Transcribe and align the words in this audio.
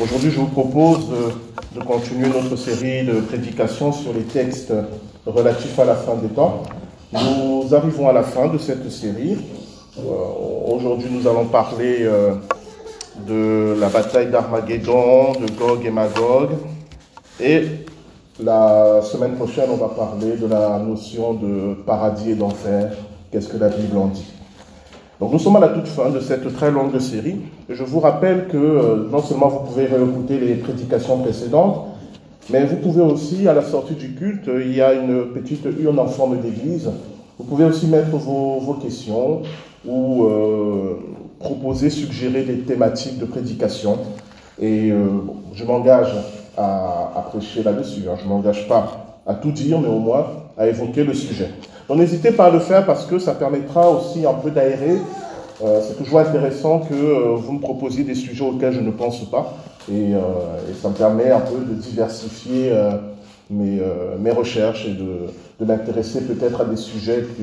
Aujourd'hui, 0.00 0.32
je 0.32 0.40
vous 0.40 0.46
propose 0.46 1.08
de, 1.76 1.80
continuer 1.84 2.26
notre 2.26 2.56
série 2.56 3.06
de 3.06 3.20
prédications 3.20 3.92
sur 3.92 4.12
les 4.12 4.24
textes 4.24 4.72
relatifs 5.24 5.78
à 5.78 5.84
la 5.84 5.94
fin 5.94 6.16
des 6.16 6.28
temps. 6.28 6.64
Nous 7.12 7.72
arrivons 7.72 8.08
à 8.08 8.12
la 8.12 8.24
fin 8.24 8.48
de 8.48 8.58
cette 8.58 8.90
série. 8.90 9.36
Euh, 9.96 10.02
aujourd'hui, 10.66 11.08
nous 11.12 11.28
allons 11.28 11.46
parler 11.46 11.98
euh, 12.00 12.34
de 13.24 13.76
la 13.78 13.88
bataille 13.88 14.32
d'Armageddon, 14.32 15.34
de 15.34 15.48
Gog 15.56 15.86
et 15.86 15.90
Magog. 15.90 16.50
Et 17.38 17.62
la 18.42 19.00
semaine 19.00 19.36
prochaine, 19.36 19.70
on 19.70 19.76
va 19.76 19.90
parler 19.90 20.36
de 20.36 20.46
la 20.48 20.80
notion 20.80 21.34
de 21.34 21.74
paradis 21.86 22.32
et 22.32 22.34
d'enfer. 22.34 22.90
Qu'est-ce 23.30 23.48
que 23.48 23.58
la 23.58 23.68
Bible 23.68 23.96
en 23.96 24.08
dit? 24.08 24.33
Donc 25.20 25.32
nous 25.32 25.38
sommes 25.38 25.56
à 25.56 25.60
la 25.60 25.68
toute 25.68 25.86
fin 25.86 26.10
de 26.10 26.18
cette 26.18 26.52
très 26.54 26.72
longue 26.72 26.98
série. 26.98 27.36
Je 27.68 27.84
vous 27.84 28.00
rappelle 28.00 28.48
que 28.48 28.56
euh, 28.56 29.08
non 29.10 29.22
seulement 29.22 29.48
vous 29.48 29.60
pouvez 29.60 29.86
réécouter 29.86 30.38
les 30.38 30.54
prédications 30.54 31.18
précédentes, 31.18 31.86
mais 32.50 32.64
vous 32.64 32.76
pouvez 32.76 33.02
aussi, 33.02 33.46
à 33.46 33.54
la 33.54 33.62
sortie 33.62 33.94
du 33.94 34.14
culte, 34.14 34.48
il 34.48 34.74
y 34.74 34.82
a 34.82 34.92
une 34.92 35.26
petite 35.32 35.66
urne 35.80 35.98
en 35.98 36.06
forme 36.06 36.40
d'église. 36.40 36.90
Vous 37.38 37.44
pouvez 37.44 37.64
aussi 37.64 37.86
mettre 37.86 38.10
vos, 38.16 38.74
questions 38.82 39.42
ou 39.86 40.24
euh, 40.24 40.98
proposer, 41.38 41.90
suggérer 41.90 42.42
des 42.42 42.58
thématiques 42.58 43.18
de 43.18 43.24
prédication. 43.24 43.98
Et 44.60 44.90
euh, 44.90 45.06
je 45.54 45.64
m'engage 45.64 46.12
à, 46.56 47.12
à, 47.16 47.22
prêcher 47.22 47.62
là-dessus. 47.62 48.02
Hein. 48.10 48.16
Je 48.18 48.24
ne 48.24 48.28
m'engage 48.30 48.66
pas 48.68 49.20
à 49.26 49.34
tout 49.34 49.52
dire, 49.52 49.80
mais 49.80 49.88
au 49.88 49.98
moins 50.00 50.26
à 50.58 50.66
évoquer 50.66 51.04
le 51.04 51.14
sujet. 51.14 51.50
Donc 51.88 51.98
n'hésitez 51.98 52.30
pas 52.30 52.46
à 52.46 52.50
le 52.50 52.60
faire 52.60 52.86
parce 52.86 53.06
que 53.06 53.18
ça 53.18 53.34
permettra 53.34 53.90
aussi 53.90 54.26
un 54.26 54.34
peu 54.34 54.50
d'aérer. 54.50 54.96
Euh, 55.62 55.80
c'est 55.86 55.96
toujours 55.96 56.18
intéressant 56.18 56.80
que 56.80 56.94
euh, 56.94 57.34
vous 57.36 57.52
me 57.52 57.60
proposiez 57.60 58.04
des 58.04 58.14
sujets 58.14 58.44
auxquels 58.44 58.72
je 58.72 58.80
ne 58.80 58.90
pense 58.90 59.24
pas. 59.30 59.54
Et, 59.90 60.14
euh, 60.14 60.18
et 60.70 60.74
ça 60.74 60.88
me 60.88 60.94
permet 60.94 61.30
un 61.30 61.40
peu 61.40 61.58
de 61.58 61.74
diversifier 61.74 62.70
euh, 62.72 62.92
mes, 63.50 63.80
euh, 63.80 64.16
mes, 64.18 64.30
recherches 64.30 64.86
et 64.86 64.92
de, 64.92 65.26
de 65.60 65.64
m'intéresser 65.64 66.22
peut-être 66.22 66.62
à 66.62 66.64
des 66.64 66.76
sujets 66.76 67.20
que 67.20 67.42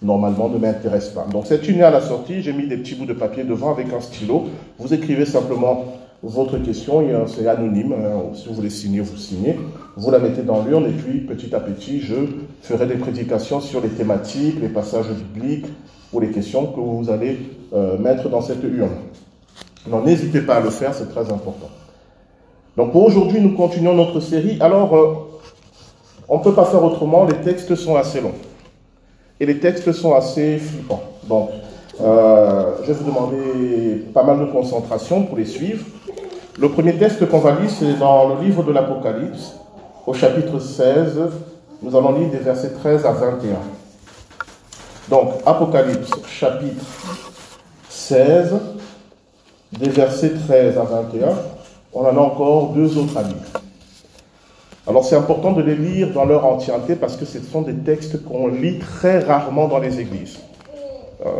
normalement 0.00 0.48
ne 0.48 0.58
m'intéressent 0.58 1.12
pas. 1.12 1.26
Donc 1.30 1.46
cette 1.46 1.68
une 1.68 1.82
à 1.82 1.90
la 1.90 2.00
sortie, 2.00 2.40
j'ai 2.40 2.54
mis 2.54 2.66
des 2.66 2.78
petits 2.78 2.94
bouts 2.94 3.04
de 3.04 3.12
papier 3.12 3.44
devant 3.44 3.70
avec 3.70 3.92
un 3.92 4.00
stylo. 4.00 4.46
Vous 4.78 4.94
écrivez 4.94 5.26
simplement 5.26 5.84
votre 6.22 6.58
question, 6.58 7.04
c'est 7.26 7.46
anonyme, 7.46 7.92
hein, 7.92 8.34
si 8.34 8.48
vous 8.48 8.54
voulez 8.54 8.70
signer, 8.70 9.00
vous 9.00 9.16
signez, 9.16 9.56
vous 9.98 10.12
la 10.12 10.20
mettez 10.20 10.42
dans 10.42 10.62
l'urne 10.62 10.86
et 10.86 10.92
puis 10.92 11.18
petit 11.18 11.52
à 11.56 11.58
petit, 11.58 12.00
je 12.00 12.14
ferai 12.62 12.86
des 12.86 12.94
prédications 12.94 13.60
sur 13.60 13.80
les 13.80 13.88
thématiques, 13.88 14.60
les 14.60 14.68
passages 14.68 15.08
bibliques 15.08 15.66
ou 16.12 16.20
les 16.20 16.30
questions 16.30 16.66
que 16.66 16.78
vous 16.78 17.10
allez 17.10 17.40
euh, 17.74 17.98
mettre 17.98 18.28
dans 18.28 18.40
cette 18.40 18.62
urne. 18.62 18.96
Donc 19.90 20.04
n'hésitez 20.04 20.40
pas 20.42 20.56
à 20.56 20.60
le 20.60 20.70
faire, 20.70 20.94
c'est 20.94 21.10
très 21.10 21.32
important. 21.32 21.68
Donc 22.76 22.92
pour 22.92 23.06
aujourd'hui, 23.06 23.40
nous 23.40 23.56
continuons 23.56 23.94
notre 23.94 24.20
série. 24.20 24.56
Alors, 24.60 24.94
euh, 24.94 25.14
on 26.28 26.38
ne 26.38 26.44
peut 26.44 26.54
pas 26.54 26.66
faire 26.66 26.84
autrement, 26.84 27.24
les 27.24 27.40
textes 27.40 27.74
sont 27.74 27.96
assez 27.96 28.20
longs. 28.20 28.38
Et 29.40 29.46
les 29.46 29.58
textes 29.58 29.90
sont 29.90 30.14
assez 30.14 30.58
flippants. 30.58 31.02
Donc, 31.28 31.50
euh, 32.00 32.76
je 32.82 32.92
vais 32.92 32.92
vous 32.92 33.04
demander 33.04 34.04
pas 34.14 34.22
mal 34.22 34.38
de 34.38 34.44
concentration 34.44 35.24
pour 35.24 35.36
les 35.36 35.44
suivre. 35.44 35.84
Le 36.56 36.68
premier 36.68 36.94
texte 36.94 37.28
qu'on 37.28 37.40
va 37.40 37.58
lire, 37.58 37.70
c'est 37.70 37.98
dans 37.98 38.28
le 38.28 38.44
livre 38.44 38.62
de 38.62 38.70
l'Apocalypse, 38.70 39.56
au 40.08 40.14
chapitre 40.14 40.58
16. 40.58 41.20
Nous 41.82 41.94
allons 41.94 42.18
lire 42.18 42.30
des 42.30 42.38
versets 42.38 42.70
13 42.70 43.04
à 43.04 43.12
21. 43.12 43.56
Donc, 45.10 45.34
Apocalypse, 45.44 46.10
chapitre 46.26 46.82
16, 47.90 48.54
des 49.78 49.90
versets 49.90 50.32
13 50.46 50.78
à 50.78 50.84
21. 50.84 51.28
On 51.92 52.00
en 52.00 52.16
a 52.16 52.20
encore 52.20 52.70
deux 52.70 52.96
autres 52.96 53.18
à 53.18 53.22
lire. 53.22 53.36
Alors, 54.86 55.04
c'est 55.04 55.16
important 55.16 55.52
de 55.52 55.60
les 55.60 55.76
lire 55.76 56.14
dans 56.14 56.24
leur 56.24 56.46
entièreté 56.46 56.96
parce 56.96 57.16
que 57.16 57.26
ce 57.26 57.38
sont 57.40 57.60
des 57.60 57.74
textes 57.74 58.24
qu'on 58.24 58.48
lit 58.48 58.78
très 58.78 59.18
rarement 59.18 59.68
dans 59.68 59.78
les 59.78 60.00
églises. 60.00 60.38
Euh, 61.26 61.30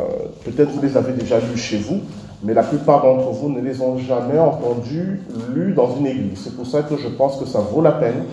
Peut-être 0.45 0.73
vous 0.73 0.83
les 0.83 0.95
avez 0.99 1.15
déjà 1.15 1.39
lus 1.39 1.57
chez 1.57 1.79
vous, 1.79 2.01
mais 2.43 2.53
la 2.53 2.65
plupart 2.65 3.03
d'entre 3.03 3.31
vous 3.31 3.49
ne 3.49 3.63
les 3.63 3.81
ont 3.81 3.97
jamais 3.97 4.39
entendus 4.39 5.23
lus 5.55 5.73
dans 5.73 5.97
une 5.97 6.07
église. 6.07 6.43
C'est 6.45 6.55
pour 6.55 6.67
ça 6.67 6.83
que 6.83 6.99
je 6.99 7.09
pense 7.09 7.39
que 7.39 7.47
ça 7.47 7.61
vaut 7.61 7.81
la 7.81 7.93
peine 7.93 8.25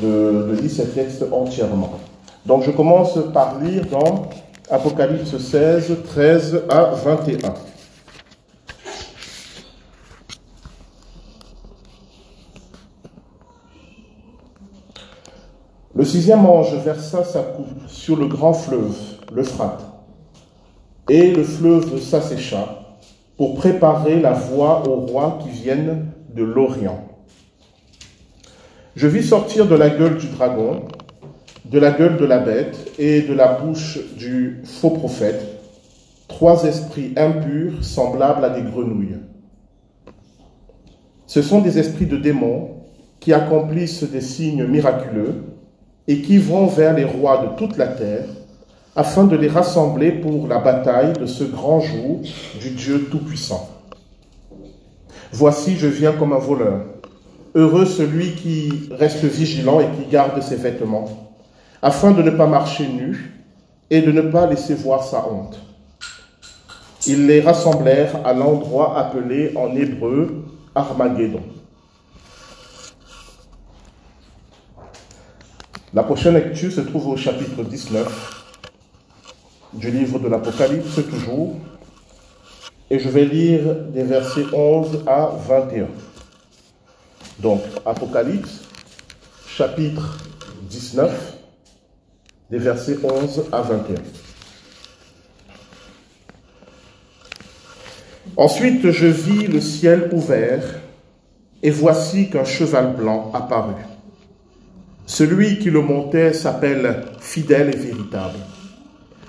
de, 0.00 0.56
lire 0.60 0.70
ces 0.70 0.88
textes 0.88 1.24
entièrement. 1.30 1.98
Donc 2.46 2.62
je 2.62 2.70
commence 2.70 3.18
par 3.32 3.60
lire 3.60 3.86
dans 3.90 4.28
Apocalypse 4.70 5.36
16, 5.36 5.96
13 6.04 6.62
à 6.68 6.90
21. 6.94 7.54
Le 15.96 16.04
sixième 16.04 16.44
ange 16.44 16.74
versa 16.84 17.22
sa 17.22 17.40
coupe 17.40 17.88
sur 17.88 18.16
le 18.16 18.26
grand 18.26 18.52
fleuve, 18.52 18.96
l'Euphrate, 19.32 19.80
et 21.08 21.30
le 21.30 21.44
fleuve 21.44 22.00
s'assécha 22.00 22.80
pour 23.36 23.54
préparer 23.54 24.20
la 24.20 24.32
voie 24.32 24.82
aux 24.88 25.06
rois 25.06 25.38
qui 25.42 25.50
viennent 25.50 26.06
de 26.34 26.42
l'Orient. 26.42 27.13
Je 28.96 29.06
vis 29.08 29.24
sortir 29.24 29.66
de 29.66 29.74
la 29.74 29.90
gueule 29.90 30.18
du 30.18 30.28
dragon, 30.28 30.82
de 31.64 31.78
la 31.78 31.90
gueule 31.90 32.16
de 32.16 32.24
la 32.24 32.38
bête 32.38 32.92
et 32.98 33.22
de 33.22 33.34
la 33.34 33.48
bouche 33.48 33.98
du 34.16 34.62
faux 34.64 34.90
prophète 34.90 35.54
trois 36.28 36.64
esprits 36.64 37.12
impurs 37.16 37.84
semblables 37.84 38.44
à 38.44 38.50
des 38.50 38.62
grenouilles. 38.62 39.18
Ce 41.26 41.42
sont 41.42 41.60
des 41.60 41.78
esprits 41.78 42.06
de 42.06 42.16
démons 42.16 42.70
qui 43.20 43.32
accomplissent 43.32 44.04
des 44.04 44.20
signes 44.20 44.66
miraculeux 44.66 45.44
et 46.06 46.20
qui 46.20 46.38
vont 46.38 46.66
vers 46.66 46.94
les 46.94 47.04
rois 47.04 47.46
de 47.46 47.56
toute 47.56 47.76
la 47.76 47.86
terre 47.86 48.26
afin 48.96 49.24
de 49.24 49.36
les 49.36 49.48
rassembler 49.48 50.12
pour 50.12 50.46
la 50.46 50.58
bataille 50.58 51.14
de 51.14 51.26
ce 51.26 51.44
grand 51.44 51.80
jour 51.80 52.20
du 52.60 52.70
Dieu 52.70 53.08
Tout-Puissant. 53.10 53.68
Voici, 55.32 55.76
je 55.76 55.88
viens 55.88 56.12
comme 56.12 56.32
un 56.32 56.38
voleur. 56.38 56.93
Heureux 57.56 57.86
celui 57.86 58.32
qui 58.32 58.88
reste 58.90 59.24
vigilant 59.24 59.78
et 59.80 59.86
qui 59.86 60.10
garde 60.10 60.42
ses 60.42 60.56
vêtements, 60.56 61.30
afin 61.82 62.10
de 62.10 62.22
ne 62.22 62.30
pas 62.30 62.48
marcher 62.48 62.88
nu 62.88 63.44
et 63.90 64.00
de 64.00 64.10
ne 64.10 64.22
pas 64.22 64.46
laisser 64.46 64.74
voir 64.74 65.04
sa 65.04 65.28
honte. 65.28 65.60
Ils 67.06 67.26
les 67.26 67.40
rassemblèrent 67.40 68.26
à 68.26 68.32
l'endroit 68.32 68.98
appelé 68.98 69.52
en 69.56 69.74
hébreu 69.76 70.46
Armageddon. 70.74 71.42
La 75.92 76.02
prochaine 76.02 76.34
lecture 76.34 76.72
se 76.72 76.80
trouve 76.80 77.06
au 77.06 77.16
chapitre 77.16 77.62
19 77.62 78.44
du 79.74 79.92
livre 79.92 80.18
de 80.18 80.26
l'Apocalypse 80.26 80.96
toujours, 81.08 81.54
et 82.90 82.98
je 82.98 83.08
vais 83.08 83.24
lire 83.24 83.62
des 83.92 84.02
versets 84.02 84.46
11 84.52 85.04
à 85.06 85.30
21. 85.46 85.86
Donc, 87.40 87.62
Apocalypse, 87.84 88.62
chapitre 89.46 90.18
19, 90.70 91.36
des 92.50 92.58
versets 92.58 92.98
11 93.02 93.44
à 93.52 93.62
21. 93.62 93.94
Ensuite, 98.36 98.90
je 98.90 99.06
vis 99.06 99.46
le 99.46 99.60
ciel 99.60 100.10
ouvert, 100.12 100.62
et 101.62 101.70
voici 101.70 102.30
qu'un 102.30 102.44
cheval 102.44 102.94
blanc 102.94 103.30
apparut. 103.32 103.82
Celui 105.06 105.58
qui 105.58 105.70
le 105.70 105.80
montait 105.80 106.32
s'appelle 106.32 107.04
fidèle 107.20 107.74
et 107.74 107.76
véritable. 107.76 108.38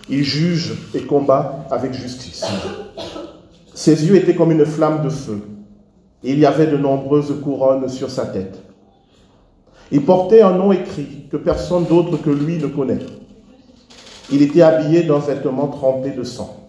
Il 0.10 0.24
juge 0.24 0.74
et 0.94 1.02
combat 1.02 1.66
avec 1.72 1.94
justice. 1.94 2.44
Ses 3.74 4.06
yeux 4.06 4.16
étaient 4.16 4.36
comme 4.36 4.52
une 4.52 4.66
flamme 4.66 5.04
de 5.04 5.10
feu. 5.10 5.42
Il 6.28 6.40
y 6.40 6.46
avait 6.46 6.66
de 6.66 6.78
nombreuses 6.78 7.40
couronnes 7.44 7.88
sur 7.88 8.10
sa 8.10 8.26
tête. 8.26 8.60
Il 9.92 10.04
portait 10.04 10.42
un 10.42 10.54
nom 10.54 10.72
écrit 10.72 11.28
que 11.32 11.38
personne 11.38 11.86
d'autre 11.86 12.18
que 12.18 12.32
lui 12.32 12.58
ne 12.58 12.66
connaît. 12.66 13.06
Il 14.32 14.42
était 14.42 14.64
habillé 14.64 15.04
d'un 15.04 15.20
vêtement 15.20 15.68
trempé 15.68 16.10
de 16.10 16.24
sang. 16.24 16.68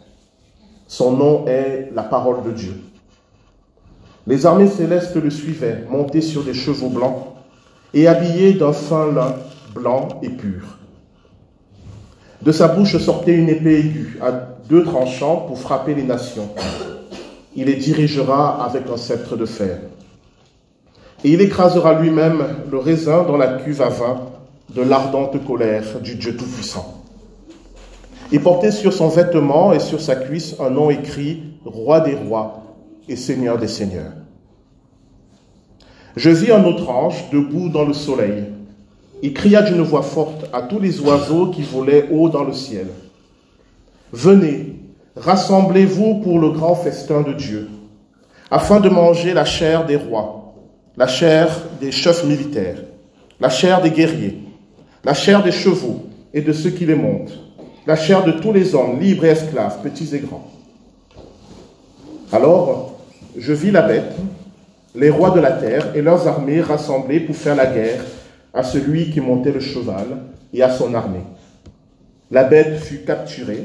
Son 0.86 1.12
nom 1.12 1.46
est 1.46 1.90
la 1.94 2.02
parole 2.02 2.44
de 2.44 2.50
Dieu. 2.50 2.74
Les 4.26 4.44
armées 4.44 4.68
célestes 4.68 5.16
le 5.16 5.30
suivaient, 5.30 5.84
montées 5.88 6.20
sur 6.20 6.44
des 6.44 6.52
chevaux 6.52 6.90
blancs 6.90 7.16
et 7.94 8.08
habillés 8.08 8.52
d'un 8.52 8.74
fin 8.74 9.10
lin 9.10 9.36
blanc 9.74 10.08
et 10.22 10.28
pur. 10.28 10.78
De 12.42 12.52
sa 12.52 12.68
bouche 12.68 12.98
sortait 12.98 13.34
une 13.34 13.48
épée 13.48 13.78
aiguë 13.78 14.18
à 14.20 14.32
deux 14.68 14.84
tranchants 14.84 15.44
pour 15.46 15.58
frapper 15.58 15.94
les 15.94 16.02
nations. 16.02 16.50
Il 17.56 17.66
les 17.66 17.76
dirigera 17.76 18.64
avec 18.64 18.82
un 18.92 18.96
sceptre 18.96 19.36
de 19.36 19.46
fer. 19.46 19.80
Et 21.24 21.30
il 21.30 21.40
écrasera 21.40 22.00
lui-même 22.00 22.44
le 22.70 22.78
raisin 22.78 23.24
dans 23.24 23.36
la 23.36 23.58
cuve 23.58 23.82
à 23.82 23.88
vin 23.88 24.20
de 24.74 24.82
l'ardente 24.82 25.42
colère 25.44 26.00
du 26.00 26.16
Dieu 26.16 26.36
Tout-Puissant. 26.36 27.02
Il 28.32 28.40
portait 28.40 28.72
sur 28.72 28.92
son 28.92 29.08
vêtement 29.08 29.72
et 29.72 29.80
sur 29.80 30.00
sa 30.00 30.16
cuisse 30.16 30.56
un 30.60 30.70
nom 30.70 30.90
écrit 30.90 31.42
Roi 31.64 32.00
des 32.00 32.14
rois 32.14 32.62
et 33.08 33.16
Seigneur 33.16 33.58
des 33.58 33.68
seigneurs. 33.68 34.12
Je 36.16 36.30
vis 36.30 36.50
un 36.50 36.64
autre 36.64 36.88
ange 36.90 37.30
debout 37.30 37.68
dans 37.68 37.84
le 37.84 37.92
soleil. 37.92 38.44
Il 39.22 39.32
cria 39.32 39.62
d'une 39.62 39.82
voix 39.82 40.02
forte 40.02 40.46
à 40.52 40.62
tous 40.62 40.78
les 40.78 41.00
oiseaux 41.00 41.48
qui 41.48 41.62
volaient 41.62 42.08
haut 42.10 42.28
dans 42.28 42.44
le 42.44 42.52
ciel. 42.52 42.86
Venez, 44.12 44.75
rassemblez-vous 45.16 46.16
pour 46.16 46.38
le 46.38 46.50
grand 46.50 46.74
festin 46.74 47.22
de 47.22 47.32
Dieu, 47.32 47.68
afin 48.50 48.80
de 48.80 48.88
manger 48.88 49.32
la 49.32 49.44
chair 49.44 49.86
des 49.86 49.96
rois, 49.96 50.54
la 50.96 51.06
chair 51.06 51.48
des 51.80 51.90
chefs 51.90 52.24
militaires, 52.24 52.82
la 53.40 53.48
chair 53.48 53.80
des 53.82 53.90
guerriers, 53.90 54.38
la 55.04 55.14
chair 55.14 55.42
des 55.42 55.52
chevaux 55.52 56.04
et 56.34 56.42
de 56.42 56.52
ceux 56.52 56.70
qui 56.70 56.84
les 56.84 56.94
montent, 56.94 57.38
la 57.86 57.96
chair 57.96 58.24
de 58.24 58.32
tous 58.32 58.52
les 58.52 58.74
hommes, 58.74 59.00
libres 59.00 59.24
et 59.24 59.30
esclaves, 59.30 59.80
petits 59.82 60.14
et 60.14 60.20
grands. 60.20 60.50
Alors, 62.32 62.98
je 63.36 63.52
vis 63.52 63.70
la 63.70 63.82
bête, 63.82 64.16
les 64.94 65.10
rois 65.10 65.30
de 65.30 65.40
la 65.40 65.52
terre 65.52 65.94
et 65.94 66.02
leurs 66.02 66.26
armées 66.26 66.60
rassemblés 66.60 67.20
pour 67.20 67.36
faire 67.36 67.54
la 67.54 67.66
guerre 67.66 68.04
à 68.52 68.62
celui 68.62 69.10
qui 69.10 69.20
montait 69.20 69.52
le 69.52 69.60
cheval 69.60 70.06
et 70.52 70.62
à 70.62 70.70
son 70.70 70.94
armée. 70.94 71.24
La 72.30 72.44
bête 72.44 72.78
fut 72.78 73.04
capturée, 73.04 73.64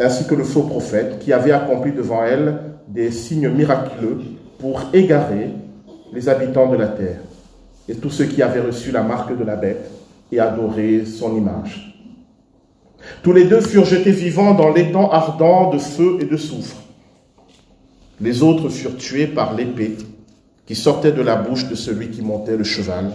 ainsi 0.00 0.26
que 0.26 0.34
le 0.34 0.44
faux 0.44 0.62
prophète 0.62 1.18
qui 1.20 1.32
avait 1.32 1.52
accompli 1.52 1.92
devant 1.92 2.24
elle 2.24 2.58
des 2.88 3.10
signes 3.10 3.48
miraculeux 3.50 4.20
pour 4.58 4.82
égarer 4.92 5.50
les 6.12 6.28
habitants 6.28 6.70
de 6.70 6.76
la 6.76 6.88
terre 6.88 7.20
et 7.88 7.94
tous 7.94 8.10
ceux 8.10 8.24
qui 8.24 8.42
avaient 8.42 8.60
reçu 8.60 8.90
la 8.90 9.02
marque 9.02 9.36
de 9.36 9.44
la 9.44 9.56
bête 9.56 9.90
et 10.32 10.40
adoré 10.40 11.04
son 11.04 11.36
image. 11.36 11.90
Tous 13.22 13.32
les 13.32 13.44
deux 13.44 13.60
furent 13.60 13.84
jetés 13.84 14.12
vivants 14.12 14.54
dans 14.54 14.72
l'étang 14.72 15.10
ardent 15.10 15.70
de 15.70 15.78
feu 15.78 16.18
et 16.20 16.24
de 16.24 16.36
soufre. 16.36 16.76
Les 18.20 18.42
autres 18.42 18.68
furent 18.68 18.96
tués 18.96 19.26
par 19.26 19.54
l'épée 19.54 19.96
qui 20.66 20.74
sortait 20.76 21.12
de 21.12 21.22
la 21.22 21.36
bouche 21.36 21.68
de 21.68 21.74
celui 21.74 22.10
qui 22.10 22.22
montait 22.22 22.56
le 22.56 22.62
cheval, 22.62 23.10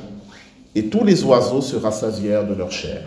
et 0.74 0.88
tous 0.88 1.06
les 1.06 1.24
oiseaux 1.24 1.62
se 1.62 1.78
rassasièrent 1.78 2.46
de 2.46 2.54
leur 2.54 2.70
chair. 2.70 3.02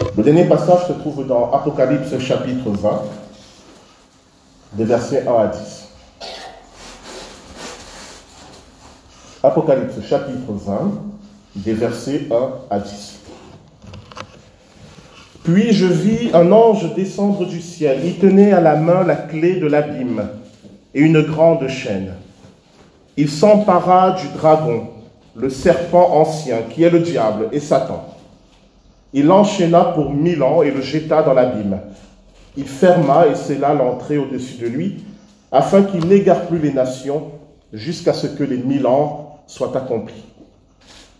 Le 0.00 0.22
dernier 0.22 0.44
passage 0.44 0.88
se 0.88 0.92
trouve 0.92 1.26
dans 1.26 1.52
Apocalypse 1.52 2.18
chapitre 2.18 2.70
20, 2.70 3.02
des 4.72 4.84
versets 4.84 5.24
1 5.26 5.32
à 5.32 5.46
10. 5.46 5.88
Apocalypse 9.42 9.94
chapitre 10.08 10.50
20, 10.50 10.92
des 11.56 11.72
versets 11.74 12.28
1 12.30 12.74
à 12.74 12.78
10. 12.80 13.18
Puis 15.44 15.72
je 15.72 15.86
vis 15.86 16.30
un 16.32 16.50
ange 16.52 16.94
descendre 16.94 17.44
du 17.46 17.60
ciel. 17.60 18.00
Il 18.04 18.18
tenait 18.18 18.52
à 18.52 18.60
la 18.60 18.76
main 18.76 19.04
la 19.04 19.16
clé 19.16 19.56
de 19.56 19.66
l'abîme 19.66 20.28
et 20.94 21.00
une 21.00 21.20
grande 21.20 21.68
chaîne. 21.68 22.14
Il 23.16 23.28
s'empara 23.28 24.12
du 24.12 24.26
dragon, 24.28 24.88
le 25.36 25.50
serpent 25.50 26.14
ancien, 26.14 26.62
qui 26.70 26.82
est 26.82 26.90
le 26.90 27.00
diable 27.00 27.48
et 27.52 27.60
Satan. 27.60 28.13
Il 29.16 29.26
l'enchaîna 29.26 29.84
pour 29.84 30.10
mille 30.10 30.42
ans 30.42 30.62
et 30.62 30.72
le 30.72 30.82
jeta 30.82 31.22
dans 31.22 31.34
l'abîme. 31.34 31.78
Il 32.56 32.66
ferma 32.66 33.28
et 33.28 33.36
scella 33.36 33.72
l'entrée 33.72 34.18
au-dessus 34.18 34.60
de 34.60 34.66
lui, 34.66 35.04
afin 35.52 35.84
qu'il 35.84 36.04
n'égare 36.06 36.46
plus 36.46 36.58
les 36.58 36.72
nations 36.72 37.30
jusqu'à 37.72 38.12
ce 38.12 38.26
que 38.26 38.42
les 38.42 38.56
mille 38.56 38.88
ans 38.88 39.38
soient 39.46 39.76
accomplis. 39.76 40.24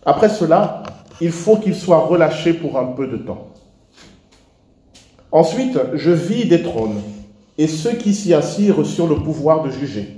Après 0.05 0.29
cela, 0.29 0.83
il 1.21 1.31
faut 1.31 1.57
qu'il 1.57 1.77
soit 1.77 2.01
relâché 2.01 2.53
pour 2.53 2.77
un 2.81 2.87
peu 2.87 3.07
de 3.07 3.17
temps. 3.17 3.47
Ensuite, 5.31 5.79
je 5.95 6.11
vis 6.11 6.49
des 6.49 6.65
trônes, 6.65 7.01
et 7.59 7.69
ceux 7.69 7.93
qui 7.93 8.13
s'y 8.13 8.35
assirent 8.35 8.85
sur 8.85 9.07
le 9.07 9.17
pouvoir 9.17 9.63
de 9.63 9.71
juger. 9.71 10.17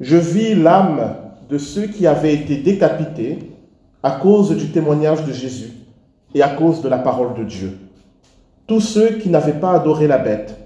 Je 0.00 0.16
vis 0.16 0.56
l'âme 0.56 1.14
de 1.48 1.58
ceux 1.58 1.86
qui 1.86 2.08
avaient 2.08 2.34
été 2.34 2.56
décapités 2.56 3.38
à 4.02 4.10
cause 4.10 4.56
du 4.56 4.70
témoignage 4.70 5.24
de 5.24 5.32
Jésus 5.32 5.74
et 6.34 6.42
à 6.42 6.50
cause 6.50 6.82
de 6.82 6.88
la 6.88 6.98
parole 6.98 7.34
de 7.34 7.44
Dieu. 7.44 7.78
Tous 8.66 8.80
ceux 8.80 9.18
qui 9.18 9.28
n'avaient 9.28 9.60
pas 9.60 9.72
adoré 9.72 10.06
la 10.06 10.18
bête, 10.18 10.56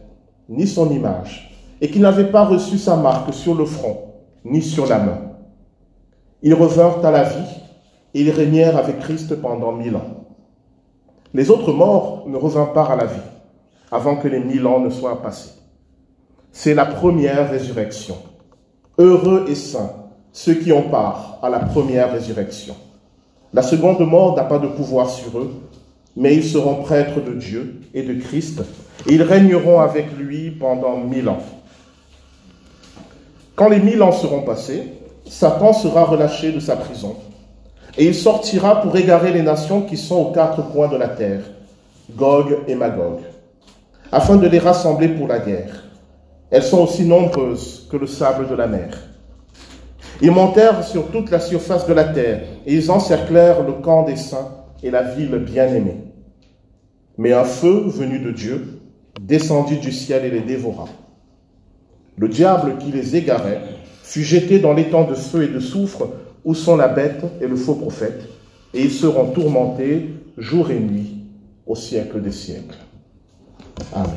ni 0.48 0.66
son 0.66 0.90
image, 0.90 1.50
et 1.80 1.88
qui 1.90 2.00
n'avaient 2.00 2.30
pas 2.30 2.44
reçu 2.44 2.78
sa 2.78 2.96
marque 2.96 3.32
sur 3.34 3.54
le 3.54 3.64
front, 3.64 4.14
ni 4.44 4.62
sur 4.62 4.86
la 4.86 4.98
main. 4.98 5.18
Ils 6.42 6.54
revinrent 6.54 7.04
à 7.04 7.10
la 7.10 7.24
vie, 7.24 7.50
et 8.14 8.20
ils 8.20 8.30
régnèrent 8.30 8.76
avec 8.76 9.00
Christ 9.00 9.34
pendant 9.40 9.72
mille 9.72 9.96
ans. 9.96 10.24
Les 11.34 11.50
autres 11.50 11.72
morts 11.72 12.24
ne 12.28 12.36
revinrent 12.36 12.72
pas 12.72 12.84
à 12.84 12.96
la 12.96 13.06
vie 13.06 13.20
avant 13.90 14.16
que 14.16 14.28
les 14.28 14.40
mille 14.40 14.66
ans 14.66 14.80
ne 14.80 14.90
soient 14.90 15.22
passés. 15.22 15.52
C'est 16.52 16.74
la 16.74 16.86
première 16.86 17.50
résurrection. 17.50 18.16
Heureux 18.98 19.44
et 19.48 19.54
saints 19.54 19.92
ceux 20.36 20.52
qui 20.52 20.70
ont 20.70 20.90
part 20.90 21.38
à 21.42 21.48
la 21.48 21.60
première 21.60 22.12
résurrection. 22.12 22.76
La 23.52 23.62
seconde 23.62 24.00
mort 24.00 24.36
n'a 24.36 24.44
pas 24.44 24.58
de 24.58 24.66
pouvoir 24.66 25.10
sur 25.10 25.38
eux, 25.38 25.54
mais 26.16 26.34
ils 26.34 26.44
seront 26.44 26.82
prêtres 26.82 27.20
de 27.20 27.32
Dieu 27.32 27.80
et 27.94 28.02
de 28.02 28.14
Christ, 28.20 28.62
et 29.08 29.14
ils 29.14 29.22
régneront 29.22 29.80
avec 29.80 30.06
lui 30.18 30.50
pendant 30.50 30.96
mille 30.98 31.28
ans. 31.28 31.42
Quand 33.54 33.68
les 33.68 33.80
mille 33.80 34.02
ans 34.02 34.12
seront 34.12 34.42
passés, 34.42 34.92
Satan 35.26 35.72
sera 35.72 36.04
relâché 36.04 36.52
de 36.52 36.60
sa 36.60 36.76
prison, 36.76 37.16
et 37.96 38.06
il 38.06 38.14
sortira 38.14 38.82
pour 38.82 38.96
égarer 38.96 39.32
les 39.32 39.42
nations 39.42 39.82
qui 39.82 39.96
sont 39.96 40.16
aux 40.16 40.32
quatre 40.32 40.70
coins 40.70 40.88
de 40.88 40.96
la 40.96 41.08
terre, 41.08 41.42
Gog 42.14 42.58
et 42.68 42.74
Magog 42.74 43.20
afin 44.12 44.36
de 44.36 44.46
les 44.46 44.58
rassembler 44.58 45.08
pour 45.08 45.28
la 45.28 45.38
guerre. 45.38 45.84
Elles 46.50 46.62
sont 46.62 46.82
aussi 46.82 47.04
nombreuses 47.04 47.88
que 47.90 47.96
le 47.96 48.06
sable 48.06 48.48
de 48.48 48.54
la 48.54 48.66
mer. 48.66 48.90
Ils 50.22 50.30
montèrent 50.30 50.84
sur 50.84 51.10
toute 51.10 51.30
la 51.30 51.40
surface 51.40 51.86
de 51.86 51.92
la 51.92 52.04
terre 52.04 52.42
et 52.66 52.74
ils 52.74 52.90
encerclèrent 52.90 53.62
le 53.62 53.74
camp 53.74 54.04
des 54.04 54.16
saints 54.16 54.50
et 54.82 54.90
la 54.90 55.02
ville 55.02 55.36
bien-aimée. 55.38 56.04
Mais 57.18 57.32
un 57.32 57.44
feu 57.44 57.84
venu 57.86 58.18
de 58.18 58.30
Dieu 58.30 58.80
descendit 59.20 59.78
du 59.78 59.92
ciel 59.92 60.24
et 60.24 60.30
les 60.30 60.40
dévora. 60.40 60.86
Le 62.18 62.28
diable 62.28 62.78
qui 62.78 62.92
les 62.92 63.16
égarait 63.16 63.60
fut 64.02 64.22
jeté 64.22 64.58
dans 64.58 64.72
l'étang 64.72 65.04
de 65.04 65.14
feu 65.14 65.44
et 65.44 65.48
de 65.48 65.60
soufre 65.60 66.08
où 66.44 66.54
sont 66.54 66.76
la 66.76 66.88
bête 66.88 67.24
et 67.40 67.46
le 67.46 67.56
faux 67.56 67.74
prophète, 67.74 68.22
et 68.72 68.82
ils 68.82 68.92
seront 68.92 69.32
tourmentés 69.32 70.10
jour 70.38 70.70
et 70.70 70.78
nuit 70.78 71.24
au 71.66 71.74
siècle 71.74 72.22
des 72.22 72.32
siècles. 72.32 72.76
Amen. 73.92 74.14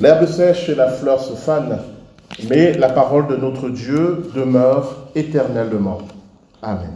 L'herbe 0.00 0.26
sèche 0.26 0.68
et 0.68 0.74
la 0.74 0.88
fleur 0.88 1.20
se 1.20 1.34
fanent, 1.34 1.78
mais 2.48 2.72
la 2.74 2.88
parole 2.88 3.26
de 3.28 3.36
notre 3.36 3.68
Dieu 3.68 4.30
demeure 4.34 5.08
éternellement. 5.14 5.98
Amen. 6.62 6.90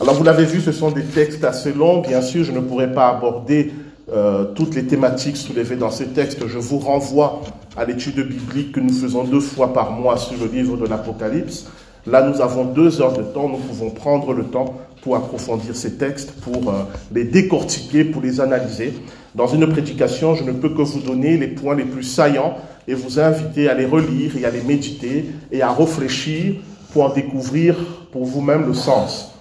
Alors 0.00 0.14
vous 0.14 0.24
l'avez 0.24 0.46
vu, 0.46 0.60
ce 0.60 0.72
sont 0.72 0.90
des 0.90 1.04
textes 1.04 1.44
assez 1.44 1.72
longs. 1.72 2.00
Bien 2.00 2.22
sûr, 2.22 2.44
je 2.44 2.52
ne 2.52 2.60
pourrais 2.60 2.92
pas 2.92 3.08
aborder 3.08 3.72
euh, 4.10 4.46
toutes 4.54 4.74
les 4.74 4.86
thématiques 4.86 5.36
soulevées 5.36 5.76
dans 5.76 5.90
ces 5.90 6.06
textes. 6.06 6.46
Je 6.46 6.58
vous 6.58 6.78
renvoie 6.78 7.42
à 7.76 7.84
l'étude 7.84 8.16
biblique 8.26 8.72
que 8.72 8.80
nous 8.80 8.92
faisons 8.92 9.24
deux 9.24 9.40
fois 9.40 9.72
par 9.74 9.92
mois 9.92 10.16
sur 10.16 10.38
le 10.40 10.50
livre 10.50 10.76
de 10.78 10.86
l'Apocalypse. 10.86 11.66
Là, 12.06 12.22
nous 12.22 12.40
avons 12.40 12.64
deux 12.64 13.02
heures 13.02 13.12
de 13.12 13.22
temps. 13.22 13.48
Nous 13.50 13.58
pouvons 13.58 13.90
prendre 13.90 14.32
le 14.32 14.44
temps 14.44 14.74
pour 15.02 15.16
approfondir 15.16 15.76
ces 15.76 15.96
textes, 15.96 16.32
pour 16.40 16.70
euh, 16.70 16.82
les 17.12 17.24
décortiquer, 17.24 18.04
pour 18.04 18.22
les 18.22 18.40
analyser. 18.40 18.94
Dans 19.34 19.46
une 19.46 19.66
prédication, 19.68 20.34
je 20.34 20.44
ne 20.44 20.52
peux 20.52 20.70
que 20.70 20.82
vous 20.82 21.00
donner 21.00 21.36
les 21.36 21.48
points 21.48 21.76
les 21.76 21.84
plus 21.84 22.02
saillants 22.02 22.56
et 22.90 22.94
vous 22.94 23.20
inviter 23.20 23.68
à 23.68 23.74
les 23.74 23.86
relire 23.86 24.36
et 24.36 24.44
à 24.44 24.50
les 24.50 24.62
méditer 24.62 25.26
et 25.52 25.62
à 25.62 25.72
réfléchir 25.72 26.56
pour 26.92 27.04
en 27.04 27.10
découvrir 27.10 27.76
pour 28.10 28.24
vous-même 28.24 28.66
le 28.66 28.74
sens. 28.74 29.32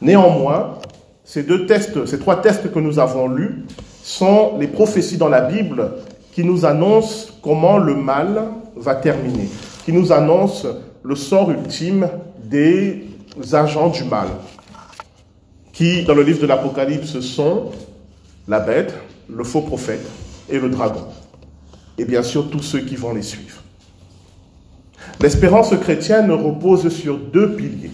Néanmoins, 0.00 0.78
ces 1.24 1.42
deux 1.42 1.66
textes, 1.66 2.06
ces 2.06 2.20
trois 2.20 2.40
textes 2.40 2.70
que 2.70 2.78
nous 2.78 3.00
avons 3.00 3.26
lus 3.26 3.64
sont 4.04 4.56
les 4.60 4.68
prophéties 4.68 5.16
dans 5.16 5.28
la 5.28 5.40
Bible 5.40 5.90
qui 6.32 6.44
nous 6.44 6.64
annoncent 6.64 7.32
comment 7.42 7.76
le 7.76 7.96
mal 7.96 8.44
va 8.76 8.94
terminer, 8.94 9.48
qui 9.84 9.92
nous 9.92 10.12
annoncent 10.12 10.68
le 11.02 11.16
sort 11.16 11.50
ultime 11.50 12.08
des 12.44 13.08
agents 13.52 13.88
du 13.88 14.04
mal 14.04 14.28
qui, 15.72 16.04
dans 16.04 16.14
le 16.14 16.22
livre 16.22 16.40
de 16.40 16.46
l'Apocalypse, 16.46 17.18
sont 17.18 17.72
la 18.46 18.60
bête, 18.60 18.94
le 19.28 19.42
faux 19.42 19.62
prophète 19.62 20.06
et 20.48 20.58
le 20.60 20.68
dragon. 20.68 21.06
Et 22.00 22.06
bien 22.06 22.22
sûr, 22.22 22.48
tous 22.48 22.62
ceux 22.62 22.80
qui 22.80 22.96
vont 22.96 23.12
les 23.12 23.20
suivre. 23.20 23.62
L'espérance 25.20 25.76
chrétienne 25.76 26.30
repose 26.30 26.88
sur 26.88 27.18
deux 27.18 27.54
piliers. 27.56 27.90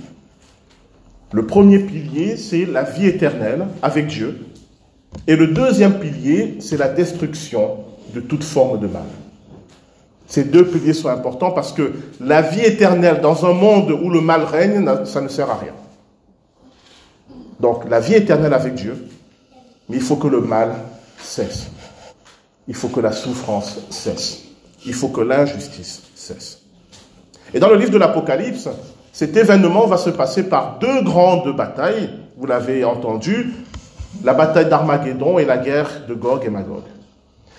Le 1.33 1.45
premier 1.45 1.81
pilier, 1.81 2.37
c'est 2.37 2.67
la 2.67 2.85
vie 2.85 3.09
éternelle 3.09 3.67
avec 3.83 4.07
Dieu. 4.07 4.47
Et 5.27 5.35
le 5.35 5.49
deuxième 5.49 5.99
pilier, 5.99 6.59
c'est 6.61 6.77
la 6.77 6.87
destruction 6.87 7.79
de 8.15 8.21
toute 8.21 8.45
forme 8.45 8.79
de 8.79 8.87
mal. 8.87 9.03
Ces 10.29 10.45
deux 10.45 10.65
piliers 10.65 10.93
sont 10.93 11.09
importants 11.09 11.51
parce 11.51 11.73
que 11.73 11.95
la 12.21 12.43
vie 12.43 12.61
éternelle 12.61 13.21
dans 13.21 13.45
un 13.45 13.55
monde 13.55 13.91
où 13.91 14.09
le 14.09 14.21
mal 14.21 14.45
règne, 14.45 14.89
ça 15.05 15.21
ne 15.21 15.27
sert 15.27 15.51
à 15.51 15.57
rien. 15.57 15.75
Donc 17.59 17.91
la 17.91 17.99
vie 17.99 18.15
éternelle 18.15 18.55
avec 18.55 18.75
Dieu, 18.75 19.09
mais 19.89 19.97
il 19.97 20.03
faut 20.03 20.15
que 20.15 20.29
le 20.29 20.43
mal 20.43 20.77
cesse. 21.21 21.71
Il 22.69 22.75
faut 22.75 22.89
que 22.89 23.01
la 23.01 23.13
souffrance 23.13 23.79
cesse. 23.91 24.43
Il 24.85 24.95
faut 24.95 25.09
que 25.09 25.21
l'injustice 25.21 26.03
cesse. 26.15 26.63
Et 27.55 27.61
dans 27.61 27.69
le 27.69 27.77
livre 27.77 27.91
de 27.91 27.99
l'Apocalypse, 27.99 28.69
cet 29.13 29.37
événement 29.37 29.87
va 29.87 29.97
se 29.97 30.11
passer 30.11 30.43
par 30.45 30.79
deux 30.79 31.03
grandes 31.03 31.55
batailles. 31.57 32.11
Vous 32.37 32.47
l'avez 32.47 32.85
entendu, 32.85 33.53
la 34.25 34.35
bataille 34.35 34.69
d'Armageddon 34.69 35.39
et 35.39 35.45
la 35.45 35.59
guerre 35.59 36.07
de 36.09 36.15
Gog 36.15 36.45
et 36.45 36.51
Magog. 36.51 36.83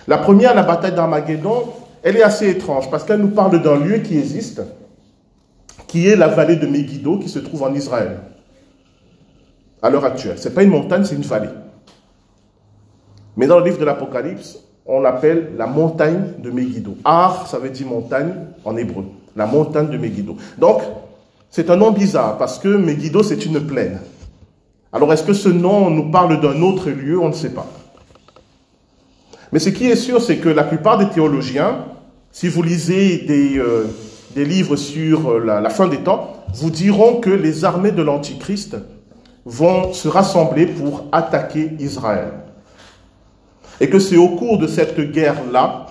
La 0.07 0.17
première, 0.17 0.53
la 0.53 0.63
bataille 0.63 0.93
d'Armageddon, 0.93 1.73
elle 2.03 2.17
est 2.17 2.23
assez 2.23 2.49
étrange 2.49 2.89
parce 2.89 3.03
qu'elle 3.03 3.19
nous 3.19 3.29
parle 3.29 3.61
d'un 3.61 3.77
lieu 3.77 3.97
qui 3.99 4.17
existe, 4.17 4.61
qui 5.87 6.07
est 6.07 6.15
la 6.15 6.27
vallée 6.27 6.57
de 6.57 6.67
Megiddo 6.67 7.17
qui 7.17 7.29
se 7.29 7.39
trouve 7.39 7.63
en 7.63 7.73
Israël 7.73 8.19
à 9.81 9.89
l'heure 9.89 10.05
actuelle. 10.05 10.37
Ce 10.37 10.47
n'est 10.47 10.55
pas 10.55 10.63
une 10.63 10.69
montagne, 10.69 11.05
c'est 11.05 11.15
une 11.15 11.21
vallée. 11.21 11.49
Mais 13.35 13.47
dans 13.47 13.59
le 13.59 13.65
livre 13.65 13.77
de 13.77 13.85
l'Apocalypse, 13.85 14.59
on 14.87 15.01
l'appelle 15.01 15.51
la 15.57 15.67
montagne 15.67 16.33
de 16.39 16.49
Megiddo. 16.49 16.97
Ar, 17.03 17.47
ça 17.47 17.59
veut 17.59 17.69
dire 17.69 17.87
montagne 17.87 18.33
en 18.63 18.77
hébreu. 18.77 19.03
La 19.35 19.45
montagne 19.45 19.89
de 19.89 19.97
Megiddo. 19.97 20.37
Donc, 20.57 20.81
c'est 21.49 21.69
un 21.69 21.75
nom 21.75 21.91
bizarre 21.91 22.37
parce 22.37 22.57
que 22.57 22.69
Megiddo, 22.69 23.21
c'est 23.21 23.45
une 23.45 23.59
plaine. 23.65 23.99
Alors, 24.93 25.11
est-ce 25.11 25.23
que 25.23 25.33
ce 25.33 25.49
nom 25.49 25.89
nous 25.89 26.09
parle 26.09 26.39
d'un 26.39 26.61
autre 26.61 26.89
lieu? 26.89 27.19
On 27.19 27.27
ne 27.27 27.33
sait 27.33 27.49
pas. 27.49 27.67
Mais 29.51 29.59
ce 29.59 29.69
qui 29.69 29.87
est 29.87 29.95
sûr, 29.95 30.21
c'est 30.21 30.37
que 30.37 30.49
la 30.49 30.63
plupart 30.63 30.97
des 30.97 31.09
théologiens, 31.09 31.85
si 32.31 32.47
vous 32.47 32.63
lisez 32.63 33.19
des, 33.19 33.57
euh, 33.59 33.85
livres 34.35 34.75
sur 34.75 35.31
euh, 35.31 35.39
la 35.39 35.69
fin 35.69 35.87
des 35.87 35.97
temps, 35.97 36.33
vous 36.53 36.69
diront 36.69 37.15
que 37.15 37.29
les 37.29 37.65
armées 37.65 37.91
de 37.91 38.03
l'Antichrist 38.03 38.77
vont 39.45 39.93
se 39.93 40.07
rassembler 40.07 40.67
pour 40.67 41.05
attaquer 41.11 41.71
Israël. 41.79 42.31
Et 43.79 43.89
que 43.89 43.99
c'est 43.99 44.17
au 44.17 44.29
cours 44.29 44.57
de 44.57 44.67
cette 44.67 44.99
guerre-là, 45.11 45.87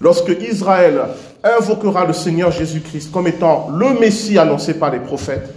lorsque 0.00 0.36
Israël 0.40 1.00
invoquera 1.42 2.04
le 2.04 2.12
Seigneur 2.12 2.50
Jésus-Christ 2.50 3.10
comme 3.10 3.26
étant 3.26 3.70
le 3.70 3.98
Messie 3.98 4.38
annoncé 4.38 4.74
par 4.74 4.90
les 4.90 5.00
prophètes, 5.00 5.52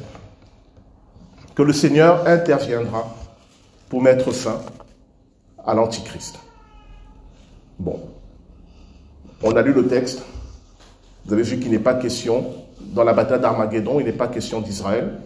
que 1.55 1.63
le 1.63 1.73
Seigneur 1.73 2.27
interviendra 2.27 3.15
pour 3.89 4.01
mettre 4.01 4.31
fin 4.31 4.59
à 5.65 5.73
l'Antichrist. 5.73 6.39
Bon, 7.79 7.99
on 9.43 9.55
a 9.55 9.61
lu 9.61 9.73
le 9.73 9.87
texte. 9.87 10.23
Vous 11.25 11.33
avez 11.33 11.43
vu 11.43 11.59
qu'il 11.59 11.71
n'est 11.71 11.79
pas 11.79 11.95
question, 11.95 12.45
dans 12.79 13.03
la 13.03 13.13
bataille 13.13 13.39
d'Armageddon, 13.39 13.99
il 13.99 14.05
n'est 14.05 14.13
pas 14.13 14.27
question 14.27 14.61
d'Israël. 14.61 15.19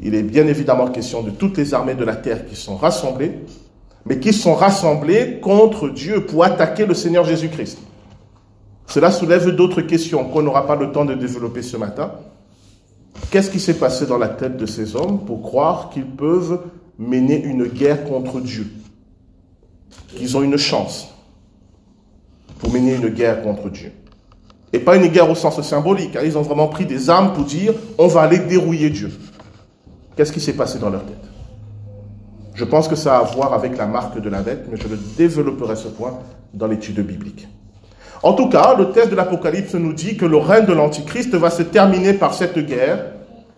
Il 0.00 0.14
est 0.14 0.22
bien 0.22 0.46
évidemment 0.46 0.88
question 0.88 1.22
de 1.22 1.30
toutes 1.30 1.56
les 1.56 1.74
armées 1.74 1.94
de 1.94 2.04
la 2.04 2.16
terre 2.16 2.46
qui 2.46 2.56
sont 2.56 2.76
rassemblées, 2.76 3.38
mais 4.06 4.20
qui 4.20 4.32
sont 4.32 4.54
rassemblées 4.54 5.40
contre 5.40 5.88
Dieu 5.88 6.24
pour 6.24 6.44
attaquer 6.44 6.86
le 6.86 6.94
Seigneur 6.94 7.24
Jésus-Christ. 7.24 7.78
Cela 8.86 9.10
soulève 9.10 9.50
d'autres 9.50 9.82
questions 9.82 10.24
qu'on 10.24 10.42
n'aura 10.42 10.66
pas 10.66 10.76
le 10.76 10.92
temps 10.92 11.04
de 11.04 11.14
développer 11.14 11.62
ce 11.62 11.76
matin. 11.76 12.12
Qu'est-ce 13.30 13.50
qui 13.50 13.58
s'est 13.58 13.74
passé 13.74 14.06
dans 14.06 14.18
la 14.18 14.28
tête 14.28 14.56
de 14.56 14.66
ces 14.66 14.94
hommes 14.94 15.24
pour 15.24 15.42
croire 15.42 15.90
qu'ils 15.90 16.06
peuvent 16.06 16.60
mener 16.98 17.42
une 17.42 17.64
guerre 17.64 18.04
contre 18.04 18.40
Dieu? 18.40 18.68
Qu'ils 20.14 20.36
ont 20.36 20.42
une 20.42 20.56
chance 20.56 21.08
pour 22.60 22.70
mener 22.70 22.94
une 22.94 23.08
guerre 23.08 23.42
contre 23.42 23.68
Dieu. 23.68 23.92
Et 24.72 24.78
pas 24.78 24.96
une 24.96 25.08
guerre 25.08 25.30
au 25.30 25.34
sens 25.34 25.60
symbolique. 25.62 26.14
Hein. 26.16 26.22
Ils 26.24 26.38
ont 26.38 26.42
vraiment 26.42 26.68
pris 26.68 26.86
des 26.86 27.10
armes 27.10 27.32
pour 27.32 27.44
dire 27.44 27.74
on 27.98 28.06
va 28.06 28.22
aller 28.22 28.38
dérouiller 28.38 28.90
Dieu. 28.90 29.10
Qu'est-ce 30.16 30.32
qui 30.32 30.40
s'est 30.40 30.54
passé 30.54 30.78
dans 30.78 30.90
leur 30.90 31.04
tête? 31.04 31.35
Je 32.56 32.64
pense 32.64 32.88
que 32.88 32.96
ça 32.96 33.18
a 33.18 33.20
à 33.20 33.22
voir 33.22 33.52
avec 33.52 33.76
la 33.76 33.84
marque 33.86 34.18
de 34.18 34.30
la 34.30 34.40
bête, 34.40 34.64
mais 34.70 34.78
je 34.78 34.88
le 34.88 34.96
développerai 34.96 35.76
ce 35.76 35.88
point 35.88 36.18
dans 36.54 36.66
l'étude 36.66 36.98
biblique. 37.00 37.46
En 38.22 38.32
tout 38.32 38.48
cas, 38.48 38.74
le 38.74 38.92
texte 38.92 39.10
de 39.10 39.14
l'Apocalypse 39.14 39.74
nous 39.74 39.92
dit 39.92 40.16
que 40.16 40.24
le 40.24 40.38
règne 40.38 40.64
de 40.64 40.72
l'Antichrist 40.72 41.34
va 41.34 41.50
se 41.50 41.62
terminer 41.62 42.14
par 42.14 42.32
cette 42.32 42.58
guerre, 42.58 43.12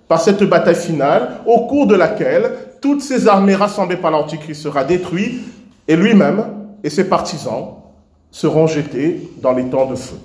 par 0.09 0.21
cette 0.21 0.43
bataille 0.43 0.75
finale, 0.75 1.37
au 1.47 1.67
cours 1.67 1.87
de 1.87 1.95
laquelle 1.95 2.51
toutes 2.83 3.01
ces 3.01 3.29
armées 3.29 3.55
rassemblées 3.55 3.97
par 3.97 4.11
l'Antichrist 4.11 4.63
sera 4.63 4.83
détruites 4.83 5.43
et 5.87 5.95
lui-même 5.95 6.45
et 6.83 6.91
ses 6.91 7.05
partisans 7.05 7.77
seront 8.33 8.67
jetés 8.67 9.31
dans 9.41 9.53
les 9.53 9.67
temps 9.67 9.87
de 9.87 9.95
feu. 9.95 10.17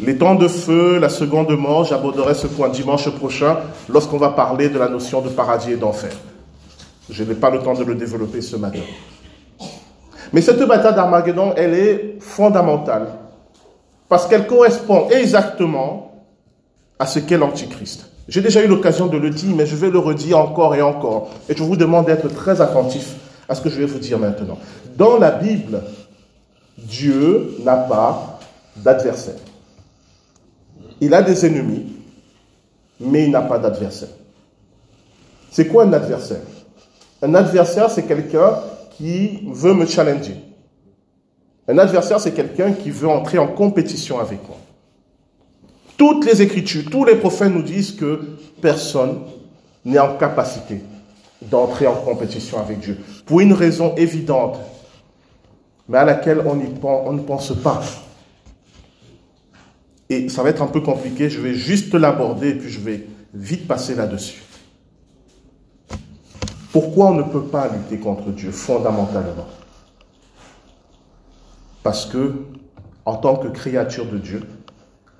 Les 0.00 0.16
temps 0.16 0.36
de 0.36 0.46
feu, 0.46 1.00
la 1.00 1.08
seconde 1.08 1.50
mort, 1.58 1.84
j'aborderai 1.84 2.34
ce 2.34 2.46
point 2.46 2.68
dimanche 2.68 3.08
prochain 3.10 3.56
lorsqu'on 3.88 4.18
va 4.18 4.28
parler 4.28 4.68
de 4.68 4.78
la 4.78 4.88
notion 4.88 5.22
de 5.22 5.28
paradis 5.28 5.72
et 5.72 5.76
d'enfer. 5.76 6.12
Je 7.08 7.24
n'ai 7.24 7.34
pas 7.34 7.50
le 7.50 7.60
temps 7.60 7.74
de 7.74 7.84
le 7.84 7.94
développer 7.94 8.40
ce 8.40 8.56
matin. 8.56 8.80
Mais 10.32 10.40
cette 10.40 10.62
bataille 10.66 10.94
d'Armageddon, 10.94 11.54
elle 11.56 11.74
est 11.74 12.16
fondamentale 12.20 13.08
parce 14.08 14.26
qu'elle 14.26 14.46
correspond 14.46 15.08
exactement 15.10 16.24
à 16.98 17.06
ce 17.06 17.18
qu'est 17.18 17.38
l'Antichrist. 17.38 18.10
J'ai 18.28 18.40
déjà 18.40 18.64
eu 18.64 18.66
l'occasion 18.66 19.06
de 19.06 19.16
le 19.18 19.30
dire, 19.30 19.54
mais 19.54 19.66
je 19.66 19.76
vais 19.76 19.90
le 19.90 19.98
redire 19.98 20.38
encore 20.38 20.74
et 20.74 20.82
encore. 20.82 21.30
Et 21.48 21.56
je 21.56 21.62
vous 21.62 21.76
demande 21.76 22.06
d'être 22.06 22.28
très 22.28 22.60
attentif 22.60 23.14
à 23.48 23.54
ce 23.54 23.60
que 23.60 23.68
je 23.68 23.78
vais 23.78 23.86
vous 23.86 23.98
dire 23.98 24.18
maintenant. 24.18 24.58
Dans 24.96 25.18
la 25.18 25.30
Bible, 25.30 25.82
Dieu 26.76 27.56
n'a 27.64 27.76
pas 27.76 28.40
d'adversaire. 28.76 29.36
Il 31.00 31.14
a 31.14 31.22
des 31.22 31.46
ennemis, 31.46 31.86
mais 32.98 33.24
il 33.24 33.30
n'a 33.30 33.42
pas 33.42 33.58
d'adversaire. 33.58 34.08
C'est 35.50 35.68
quoi 35.68 35.84
un 35.84 35.92
adversaire? 35.92 36.40
Un 37.22 37.34
adversaire, 37.34 37.90
c'est 37.90 38.06
quelqu'un 38.06 38.58
qui 38.96 39.40
veut 39.46 39.74
me 39.74 39.86
challenger. 39.86 40.36
Un 41.68 41.78
adversaire, 41.78 42.20
c'est 42.20 42.32
quelqu'un 42.32 42.72
qui 42.72 42.90
veut 42.90 43.08
entrer 43.08 43.38
en 43.38 43.48
compétition 43.48 44.20
avec 44.20 44.46
moi. 44.46 44.58
Toutes 45.96 46.26
les 46.26 46.42
Écritures, 46.42 46.84
tous 46.90 47.04
les 47.04 47.16
prophètes 47.16 47.52
nous 47.52 47.62
disent 47.62 47.92
que 47.92 48.20
personne 48.60 49.20
n'est 49.84 49.98
en 49.98 50.16
capacité 50.16 50.80
d'entrer 51.42 51.86
en 51.86 51.94
compétition 51.94 52.60
avec 52.60 52.80
Dieu. 52.80 52.98
Pour 53.24 53.40
une 53.40 53.52
raison 53.52 53.94
évidente, 53.96 54.58
mais 55.88 55.98
à 55.98 56.04
laquelle 56.04 56.42
on, 56.46 56.58
on 56.82 57.12
ne 57.12 57.20
pense 57.20 57.52
pas. 57.62 57.82
Et 60.08 60.28
ça 60.28 60.42
va 60.42 60.50
être 60.50 60.62
un 60.62 60.66
peu 60.66 60.80
compliqué, 60.80 61.30
je 61.30 61.40
vais 61.40 61.54
juste 61.54 61.94
l'aborder 61.94 62.50
et 62.50 62.54
puis 62.54 62.70
je 62.70 62.80
vais 62.80 63.06
vite 63.34 63.66
passer 63.66 63.94
là-dessus. 63.94 64.42
Pourquoi 66.72 67.06
on 67.06 67.14
ne 67.14 67.22
peut 67.22 67.44
pas 67.44 67.68
lutter 67.68 67.98
contre 67.98 68.30
Dieu 68.30 68.50
fondamentalement? 68.50 69.46
Parce 71.82 72.06
que, 72.06 72.34
en 73.04 73.16
tant 73.16 73.36
que 73.36 73.48
créature 73.48 74.06
de 74.06 74.18
Dieu, 74.18 74.42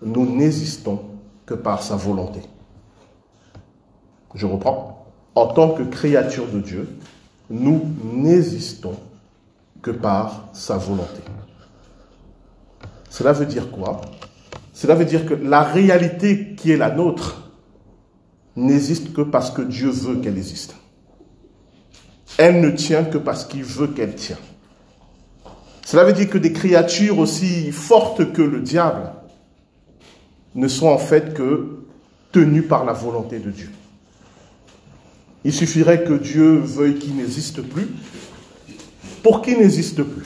nous 0.03 0.27
n'existons 0.27 1.01
que 1.47 1.55
par 1.55 1.83
sa 1.83 1.97
volonté. 1.97 2.41
Je 4.35 4.47
reprends. 4.47 5.07
En 5.35 5.47
tant 5.47 5.71
que 5.71 5.83
créature 5.83 6.49
de 6.49 6.61
Dieu, 6.61 6.89
nous 7.51 7.83
n'existons 8.03 8.97
que 9.83 9.91
par 9.91 10.49
sa 10.53 10.77
volonté. 10.77 11.23
Cela 13.11 13.33
veut 13.33 13.47
dire 13.47 13.71
quoi? 13.71 14.01
Cela 14.73 14.95
veut 14.95 15.05
dire 15.05 15.25
que 15.25 15.35
la 15.35 15.63
réalité 15.63 16.55
qui 16.57 16.73
est 16.73 16.77
la 16.77 16.91
nôtre 16.91 17.51
n'existe 18.57 19.13
que 19.13 19.23
parce 19.23 19.51
que 19.51 19.63
Dieu 19.63 19.91
veut 19.91 20.17
qu'elle 20.17 20.37
existe. 20.37 20.75
Elle 22.39 22.61
ne 22.61 22.71
tient 22.71 23.05
que 23.05 23.19
parce 23.19 23.45
qu'il 23.45 23.65
veut 23.65 23.89
qu'elle 23.89 24.15
tient. 24.15 24.39
Cela 25.85 26.05
veut 26.05 26.13
dire 26.13 26.29
que 26.29 26.39
des 26.39 26.53
créatures 26.53 27.19
aussi 27.19 27.71
fortes 27.73 28.33
que 28.33 28.43
le 28.43 28.61
diable 28.61 29.13
ne 30.55 30.69
sont 30.69 30.89
en 30.89 30.99
fait 30.99 31.33
que 31.35 31.85
tenues 32.33 32.63
par 32.63 32.85
la 32.85 32.93
volonté 32.93 33.39
de 33.39 33.51
Dieu. 33.51 33.71
Il 35.45 35.53
suffirait 35.53 36.03
que 36.03 36.15
Dieu 36.15 36.57
veuille 36.59 36.99
qu'il 36.99 37.17
n'existe 37.17 37.63
plus 37.63 37.89
pour 39.23 39.43
qu'il 39.43 39.59
n'existe 39.59 40.03
plus. 40.03 40.25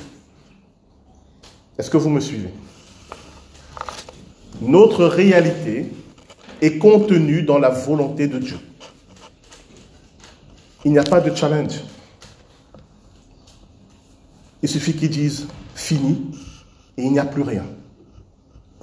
Est-ce 1.78 1.90
que 1.90 1.96
vous 1.96 2.10
me 2.10 2.20
suivez? 2.20 2.50
Notre 4.62 5.04
réalité 5.04 5.90
est 6.60 6.78
contenue 6.78 7.42
dans 7.42 7.58
la 7.58 7.70
volonté 7.70 8.28
de 8.28 8.38
Dieu. 8.38 8.58
Il 10.84 10.92
n'y 10.92 10.98
a 10.98 11.04
pas 11.04 11.20
de 11.20 11.34
challenge. 11.34 11.80
Il 14.62 14.68
suffit 14.68 14.94
qu'ils 14.94 15.10
disent 15.10 15.46
fini 15.74 16.30
et 16.96 17.02
il 17.02 17.12
n'y 17.12 17.18
a 17.18 17.24
plus 17.24 17.42
rien. 17.42 17.64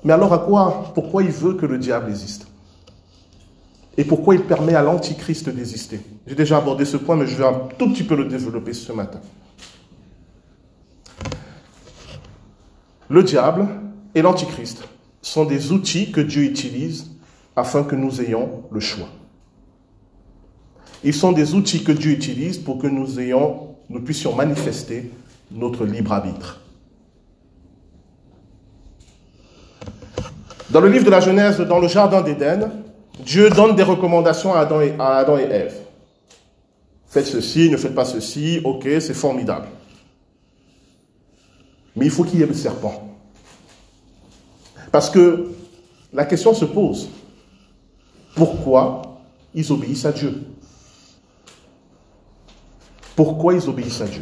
Mais 0.03 0.13
alors 0.13 0.33
à 0.33 0.39
quoi 0.39 0.91
Pourquoi 0.93 1.23
il 1.23 1.29
veut 1.29 1.53
que 1.53 1.65
le 1.65 1.77
diable 1.77 2.09
existe? 2.09 2.47
Et 3.97 4.03
pourquoi 4.03 4.35
il 4.35 4.41
permet 4.41 4.75
à 4.75 4.83
l'antichrist 4.83 5.49
d'exister? 5.49 5.99
J'ai 6.27 6.35
déjà 6.35 6.57
abordé 6.57 6.85
ce 6.85 6.97
point, 6.97 7.15
mais 7.15 7.25
je 7.25 7.35
vais 7.35 7.45
un 7.45 7.61
tout 7.77 7.91
petit 7.91 8.03
peu 8.03 8.15
le 8.15 8.25
développer 8.25 8.73
ce 8.73 8.91
matin. 8.91 9.19
Le 13.09 13.23
diable 13.23 13.67
et 14.13 14.21
l'antichrist 14.21 14.83
sont 15.21 15.45
des 15.45 15.71
outils 15.71 16.11
que 16.11 16.21
Dieu 16.21 16.43
utilise 16.43 17.11
afin 17.55 17.83
que 17.83 17.95
nous 17.95 18.21
ayons 18.21 18.63
le 18.71 18.79
choix. 18.79 19.07
Ils 21.03 21.13
sont 21.13 21.31
des 21.31 21.55
outils 21.55 21.83
que 21.83 21.91
Dieu 21.91 22.11
utilise 22.11 22.57
pour 22.57 22.77
que 22.77 22.87
nous 22.87 23.19
ayons, 23.19 23.75
nous 23.89 24.01
puissions 24.01 24.35
manifester 24.35 25.11
notre 25.51 25.85
libre 25.85 26.13
arbitre. 26.13 26.61
Dans 30.69 30.81
le 30.81 30.89
livre 30.89 31.05
de 31.05 31.09
la 31.09 31.21
Genèse, 31.21 31.59
dans 31.61 31.79
le 31.79 31.87
jardin 31.87 32.21
d'Éden, 32.21 32.69
Dieu 33.19 33.49
donne 33.49 33.75
des 33.75 33.83
recommandations 33.83 34.53
à 34.53 34.59
Adam 34.59 34.81
et, 34.81 34.93
à 34.99 35.17
Adam 35.17 35.37
et 35.37 35.43
Ève. 35.43 35.75
Faites 37.07 37.25
ceci, 37.25 37.69
ne 37.69 37.77
faites 37.77 37.95
pas 37.95 38.05
ceci, 38.05 38.59
ok, 38.63 38.83
c'est 38.99 39.13
formidable. 39.13 39.67
Mais 41.95 42.05
il 42.05 42.11
faut 42.11 42.23
qu'il 42.23 42.39
y 42.39 42.43
ait 42.43 42.47
le 42.47 42.53
serpent. 42.53 43.17
Parce 44.91 45.09
que 45.09 45.51
la 46.13 46.25
question 46.25 46.53
se 46.53 46.65
pose, 46.65 47.09
pourquoi 48.35 49.19
ils 49.55 49.71
obéissent 49.71 50.05
à 50.05 50.11
Dieu? 50.11 50.43
Pourquoi 53.15 53.55
ils 53.55 53.67
obéissent 53.67 54.01
à 54.01 54.05
Dieu? 54.05 54.21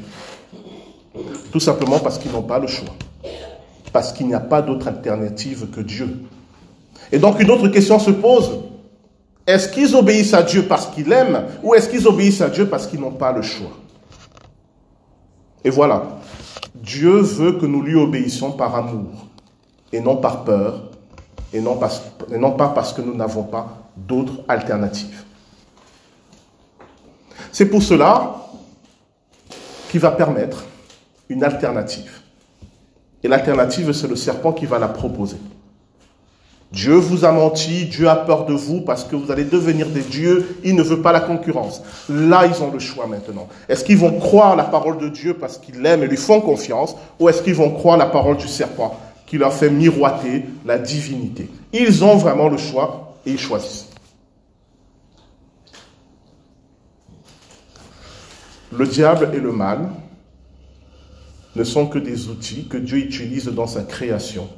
Tout 1.56 1.62
simplement 1.62 2.00
parce 2.00 2.18
qu'ils 2.18 2.34
n'ont 2.34 2.42
pas 2.42 2.60
le 2.60 2.68
choix. 2.68 2.94
Parce 3.94 4.12
qu'il 4.12 4.28
n'y 4.28 4.34
a 4.34 4.42
pas 4.42 4.62
d'autre 4.62 4.90
alternative 4.90 5.70
que 5.70 5.80
Dieu. 5.80 6.20
Et 7.14 7.18
donc 7.18 7.40
une 7.40 7.50
autre 7.50 7.70
question 7.70 7.98
se 7.98 8.12
pose. 8.12 8.60
Est-ce 9.48 9.70
qu'ils 9.70 9.96
obéissent 9.96 10.34
à 10.34 10.44
Dieu 10.44 10.64
parce 10.64 10.88
qu'ils 10.88 11.08
l'aiment 11.08 11.46
ou 11.64 11.74
est-ce 11.74 11.88
qu'ils 11.88 12.10
obéissent 12.10 12.42
à 12.42 12.50
Dieu 12.50 12.68
parce 12.68 12.88
qu'ils 12.88 13.00
n'ont 13.00 13.14
pas 13.14 13.32
le 13.32 13.42
choix? 13.42 13.72
Et 15.64 15.70
voilà, 15.70 16.20
Dieu 16.76 17.20
veut 17.20 17.54
que 17.54 17.66
nous 17.66 17.82
lui 17.82 17.96
obéissions 17.96 18.52
par 18.52 18.76
amour 18.76 19.28
et 19.94 20.02
non 20.02 20.18
par 20.18 20.44
peur 20.44 20.90
et 21.54 21.62
non, 21.62 21.78
pas 21.78 22.68
parce 22.68 22.92
que 22.92 23.02
nous 23.02 23.16
n'avons 23.16 23.44
pas 23.44 23.92
d'autres 23.96 24.44
alternatives. 24.50 25.24
C'est 27.54 27.68
pour 27.68 27.82
cela 27.82 28.42
qu'il 29.90 30.02
va 30.02 30.12
permettre 30.12 30.66
une 31.30 31.44
alternative. 31.44 32.22
Et 33.24 33.28
l'alternative, 33.28 33.92
c'est 33.92 34.08
le 34.08 34.16
serpent 34.16 34.54
qui 34.54 34.66
va 34.66 34.78
la 34.80 34.88
proposer. 34.88 35.38
Dieu 36.72 36.96
vous 36.96 37.24
a 37.24 37.32
menti, 37.32 37.86
Dieu 37.86 38.10
a 38.10 38.16
peur 38.16 38.46
de 38.46 38.54
vous 38.54 38.82
parce 38.82 39.04
que 39.06 39.16
vous 39.16 39.32
allez 39.32 39.46
devenir 39.46 39.88
des 39.90 40.02
dieux, 40.02 40.58
il 40.64 40.76
ne 40.76 40.84
veut 40.84 41.02
pas 41.02 41.12
la 41.12 41.22
concurrence. 41.22 41.82
Là, 42.10 42.46
ils 42.46 42.62
ont 42.62 42.72
le 42.72 42.80
choix 42.80 43.08
maintenant. 43.08 43.48
Est-ce 43.70 43.86
qu'ils 43.86 43.98
vont 43.98 44.20
croire 44.20 44.56
la 44.56 44.66
parole 44.66 44.98
de 44.98 45.08
Dieu 45.08 45.36
parce 45.36 45.58
qu'ils 45.58 45.80
l'aiment 45.80 46.04
et 46.04 46.08
lui 46.08 46.18
font 46.18 46.42
confiance, 46.42 46.96
ou 47.20 47.30
est-ce 47.30 47.42
qu'ils 47.42 47.56
vont 47.56 47.72
croire 47.72 47.98
la 47.98 48.08
parole 48.08 48.38
du 48.38 48.48
serpent 48.48 49.00
qui 49.26 49.38
leur 49.38 49.54
fait 49.54 49.70
miroiter 49.70 50.46
la 50.66 50.78
divinité? 50.78 51.50
Ils 51.72 52.04
ont 52.04 52.18
vraiment 52.18 52.50
le 52.50 52.58
choix 52.58 53.16
et 53.26 53.32
ils 53.32 53.40
choisissent. 53.40 53.88
Le 58.78 58.86
diable 58.86 59.30
et 59.34 59.40
le 59.40 59.54
mal 59.54 59.88
ne 61.56 61.64
sont 61.64 61.88
que 61.88 62.00
des 62.00 62.28
outils 62.28 62.68
que 62.68 62.78
Dieu 62.78 62.98
utilise 62.98 63.46
dans 63.46 63.68
sa 63.68 63.84
création 63.84 64.50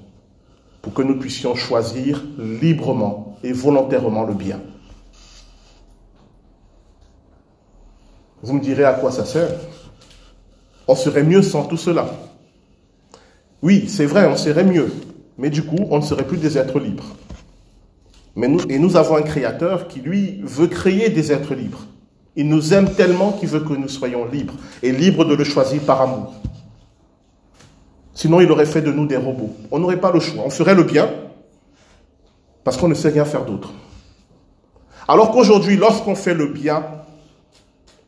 pour 0.82 0.94
que 0.94 1.02
nous 1.02 1.20
puissions 1.20 1.56
choisir 1.56 2.24
librement 2.38 3.38
et 3.44 3.52
volontairement 3.52 4.24
le 4.24 4.34
bien. 4.34 4.62
Vous 8.42 8.54
me 8.54 8.62
direz 8.62 8.86
à 8.86 8.94
quoi 8.94 9.12
ça 9.12 9.26
sert? 9.26 9.50
On 10.88 10.96
serait 10.96 11.24
mieux 11.24 11.42
sans 11.42 11.66
tout 11.66 11.78
cela. 11.78 12.10
Oui, 13.62 13.86
c'est 13.88 14.06
vrai, 14.06 14.28
on 14.28 14.38
serait 14.38 14.64
mieux, 14.64 14.92
mais 15.38 15.50
du 15.50 15.64
coup, 15.64 15.88
on 15.90 15.98
ne 15.98 16.04
serait 16.04 16.26
plus 16.26 16.38
des 16.38 16.58
êtres 16.58 16.80
libres. 16.80 17.16
Et 18.70 18.78
nous 18.78 18.96
avons 18.96 19.18
un 19.18 19.24
créateur 19.24 19.88
qui, 19.88 20.00
lui, 20.00 20.40
veut 20.44 20.68
créer 20.68 21.10
des 21.10 21.32
êtres 21.32 21.56
libres. 21.56 21.86
Il 22.36 22.48
nous 22.48 22.74
aime 22.76 22.94
tellement 22.94 23.32
qu'il 23.32 23.50
veut 23.50 23.62
que 23.62 23.74
nous 23.74 23.88
soyons 23.90 24.26
libres, 24.26 24.54
et 24.84 24.92
libres 24.92 25.26
de 25.26 25.34
le 25.34 25.44
choisir 25.44 25.82
par 25.82 26.02
amour. 26.04 26.36
Sinon, 28.18 28.42
il 28.42 28.52
aurait 28.52 28.66
fait 28.66 28.82
de 28.82 28.92
nous 28.92 29.06
des 29.06 29.16
robots. 29.16 29.56
On 29.70 29.78
n'aurait 29.78 30.00
pas 30.00 30.12
le 30.12 30.20
choix. 30.20 30.42
On 30.44 30.50
ferait 30.50 30.74
le 30.74 30.82
bien, 30.82 31.08
parce 32.64 32.76
qu'on 32.76 32.88
ne 32.88 32.96
sait 32.96 33.10
rien 33.10 33.26
faire 33.26 33.46
d'autre. 33.46 33.72
Alors 35.08 35.30
qu'aujourd'hui, 35.30 35.78
lorsqu'on 35.78 36.16
fait 36.16 36.34
le 36.34 36.48
bien, 36.48 36.84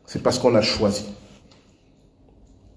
c'est 0.06 0.20
parce 0.20 0.40
qu'on 0.40 0.56
a 0.56 0.62
choisi. 0.62 1.04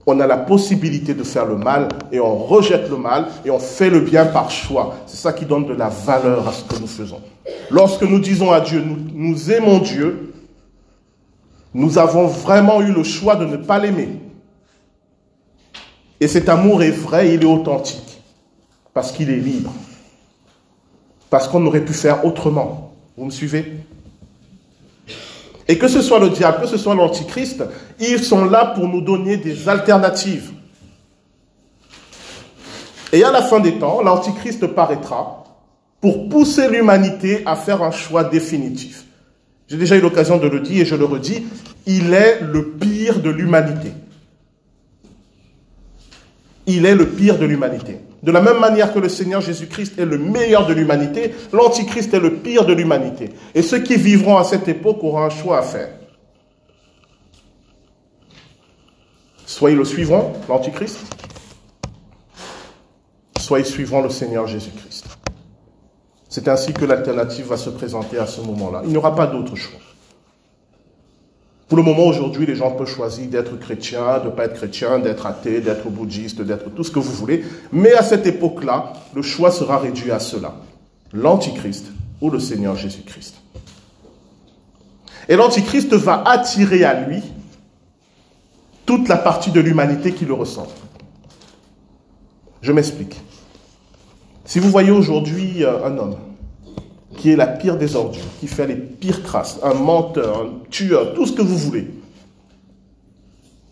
On 0.06 0.20
a 0.20 0.28
la 0.28 0.38
possibilité 0.38 1.16
de 1.16 1.24
faire 1.24 1.48
le 1.48 1.58
mal 1.58 1.88
et 2.12 2.20
on 2.20 2.36
rejette 2.36 2.88
le 2.88 2.98
mal 2.98 3.26
et 3.44 3.50
on 3.50 3.58
fait 3.58 3.90
le 3.90 4.02
bien 4.02 4.28
par 4.28 4.52
choix. 4.52 4.98
C'est 5.08 5.18
ça 5.18 5.34
qui 5.34 5.46
donne 5.46 5.66
de 5.66 5.74
la 5.74 5.90
valeur 5.90 6.48
à 6.48 6.52
ce 6.52 6.64
que 6.64 6.80
nous 6.80 6.86
faisons. 6.86 7.22
Lorsque 7.72 8.04
nous 8.04 8.20
disons 8.20 8.52
à 8.52 8.62
Dieu, 8.62 8.84
nous, 9.12 9.52
aimons 9.52 9.80
Dieu, 9.80 10.36
nous 11.74 11.98
avons 11.98 12.28
vraiment 12.28 12.80
eu 12.82 12.94
le 12.94 13.04
choix 13.04 13.36
de 13.36 13.46
ne 13.46 13.58
pas 13.58 13.80
l'aimer. 13.80 14.23
Et 16.24 16.30
cet 16.30 16.48
amour 16.48 16.82
est 16.82 16.92
vrai, 16.92 17.34
il 17.34 17.42
est 17.42 17.46
authentique, 17.46 18.22
parce 18.94 19.12
qu'il 19.12 19.30
est 19.30 19.36
libre, 19.36 19.74
parce 21.30 21.50
qu'on 21.50 21.66
aurait 21.66 21.84
pu 21.84 21.92
faire 21.92 22.24
autrement. 22.24 22.96
Vous 23.18 23.26
me 23.26 23.30
suivez? 23.30 23.74
Et 25.68 25.78
que 25.78 25.90
ce 25.90 26.02
soit 26.02 26.20
le 26.20 26.30
diable, 26.30 26.62
que 26.62 26.68
ce 26.68 26.78
soit 26.78 26.96
l'antichrist, 26.96 27.62
ils 28.00 28.24
sont 28.24 28.46
là 28.46 28.68
pour 28.68 28.88
nous 28.88 29.02
donner 29.02 29.36
des 29.36 29.68
alternatives. 29.68 30.54
Et 33.12 33.22
à 33.26 33.30
la 33.32 33.42
fin 33.42 33.60
des 33.60 33.78
temps, 33.78 34.02
l'antichrist 34.02 34.66
paraîtra 34.68 35.44
pour 36.00 36.30
pousser 36.30 36.70
l'humanité 36.70 37.44
à 37.46 37.58
faire 37.58 37.84
un 37.84 37.92
choix 37.92 38.24
définitif. 38.24 39.04
J'ai 39.68 39.76
déjà 39.76 39.98
eu 39.98 40.02
l'occasion 40.02 40.38
de 40.38 40.48
le 40.48 40.62
dire 40.62 40.84
et 40.84 40.86
je 40.86 40.96
le 40.96 41.04
redis, 41.04 41.44
il 41.86 42.14
est 42.14 42.40
le 42.40 42.70
pire 42.70 43.20
de 43.20 43.30
l'humanité. 43.30 43.92
Il 46.66 46.86
est 46.86 46.96
le 46.96 47.08
pire 47.10 47.38
de 47.38 47.46
l'humanité. 47.46 48.00
De 48.22 48.32
la 48.32 48.42
même 48.42 48.60
manière 48.60 48.94
que 48.94 49.00
le 49.00 49.10
Seigneur 49.10 49.42
Jésus-Christ 49.42 50.00
est 50.00 50.06
le 50.06 50.18
meilleur 50.18 50.66
de 50.66 50.74
l'humanité, 50.74 51.34
l'Antichrist 51.52 52.14
est 52.14 52.20
le 52.20 52.36
pire 52.36 52.66
de 52.66 52.74
l'humanité. 52.74 53.32
Et 53.54 53.62
ceux 53.62 53.80
qui 53.80 53.98
vivront 53.98 54.38
à 54.38 54.46
cette 54.46 54.68
époque 54.70 55.04
auront 55.04 55.24
un 55.24 55.30
choix 55.30 55.60
à 55.60 55.62
faire. 55.62 55.90
Soit 59.46 59.72
ils 59.72 59.78
le 59.78 59.84
suivront, 59.84 60.32
l'Antichrist, 60.48 61.00
soit 63.40 63.60
ils 63.60 63.66
suivront 63.66 64.02
le 64.02 64.10
Seigneur 64.10 64.48
Jésus-Christ. 64.48 65.06
C'est 66.30 66.48
ainsi 66.48 66.74
que 66.74 66.86
l'alternative 66.86 67.48
va 67.48 67.58
se 67.58 67.70
présenter 67.70 68.18
à 68.18 68.26
ce 68.26 68.42
moment-là. 68.42 68.82
Il 68.86 68.90
n'y 68.90 68.98
aura 68.98 69.14
pas 69.14 69.28
d'autre 69.28 69.56
choix. 69.56 69.80
Pour 71.74 71.84
le 71.84 71.92
moment, 71.92 72.06
aujourd'hui, 72.06 72.46
les 72.46 72.56
gens 72.56 72.70
peuvent 72.70 72.88
choisir 72.88 73.28
d'être 73.30 73.58
chrétiens, 73.58 74.20
de 74.20 74.26
ne 74.26 74.30
pas 74.30 74.46
être 74.46 74.54
chrétiens, 74.54 75.00
d'être 75.00 75.26
athées, 75.26 75.60
d'être 75.60 75.90
bouddhistes, 75.90 76.40
d'être 76.40 76.70
tout 76.70 76.84
ce 76.84 76.92
que 76.92 77.00
vous 77.00 77.12
voulez. 77.12 77.44
Mais 77.72 77.94
à 77.94 78.04
cette 78.04 78.28
époque-là, 78.28 78.94
le 79.16 79.24
choix 79.24 79.50
sera 79.50 79.80
réduit 79.80 80.12
à 80.12 80.20
cela. 80.20 80.54
L'Antichrist 81.14 81.88
ou 82.22 82.30
le 82.30 82.40
Seigneur 82.40 82.76
Jésus-Christ. 82.76 83.42
Et 85.28 85.36
l'Antichrist 85.36 85.92
va 85.94 86.22
attirer 86.28 86.84
à 86.84 87.08
lui 87.08 87.24
toute 88.86 89.08
la 89.08 89.18
partie 89.18 89.50
de 89.50 89.60
l'humanité 89.60 90.12
qui 90.12 90.26
le 90.26 90.36
ressent. 90.36 90.68
Je 92.62 92.72
m'explique. 92.72 93.20
Si 94.46 94.60
vous 94.60 94.70
voyez 94.70 94.92
aujourd'hui 94.92 95.64
euh, 95.64 95.84
un 95.88 95.98
homme 95.98 96.18
qui 97.24 97.32
est 97.32 97.38
la 97.38 97.48
pire 97.48 97.78
des 97.78 97.96
ordures, 97.96 98.22
qui 98.42 98.48
fait 98.48 98.68
les 98.68 98.76
pires 98.76 99.24
crasses, 99.24 99.58
un 99.64 99.76
menteur, 99.76 100.42
un 100.42 100.70
tueur, 100.70 101.14
tout 101.14 101.26
ce 101.26 101.32
que 101.32 101.42
vous 101.42 101.58
voulez, 101.58 101.90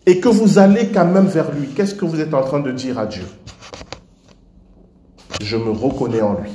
et 0.06 0.20
que 0.20 0.28
vous 0.30 0.58
allez 0.58 0.88
quand 0.88 1.04
même 1.04 1.26
vers 1.26 1.52
lui, 1.52 1.66
qu'est-ce 1.76 1.94
que 1.94 2.06
vous 2.06 2.18
êtes 2.18 2.32
en 2.32 2.42
train 2.42 2.60
de 2.60 2.72
dire 2.72 2.98
à 2.98 3.04
Dieu? 3.04 3.26
Je 5.42 5.58
me 5.58 5.70
reconnais 5.70 6.22
en 6.22 6.32
lui. 6.32 6.48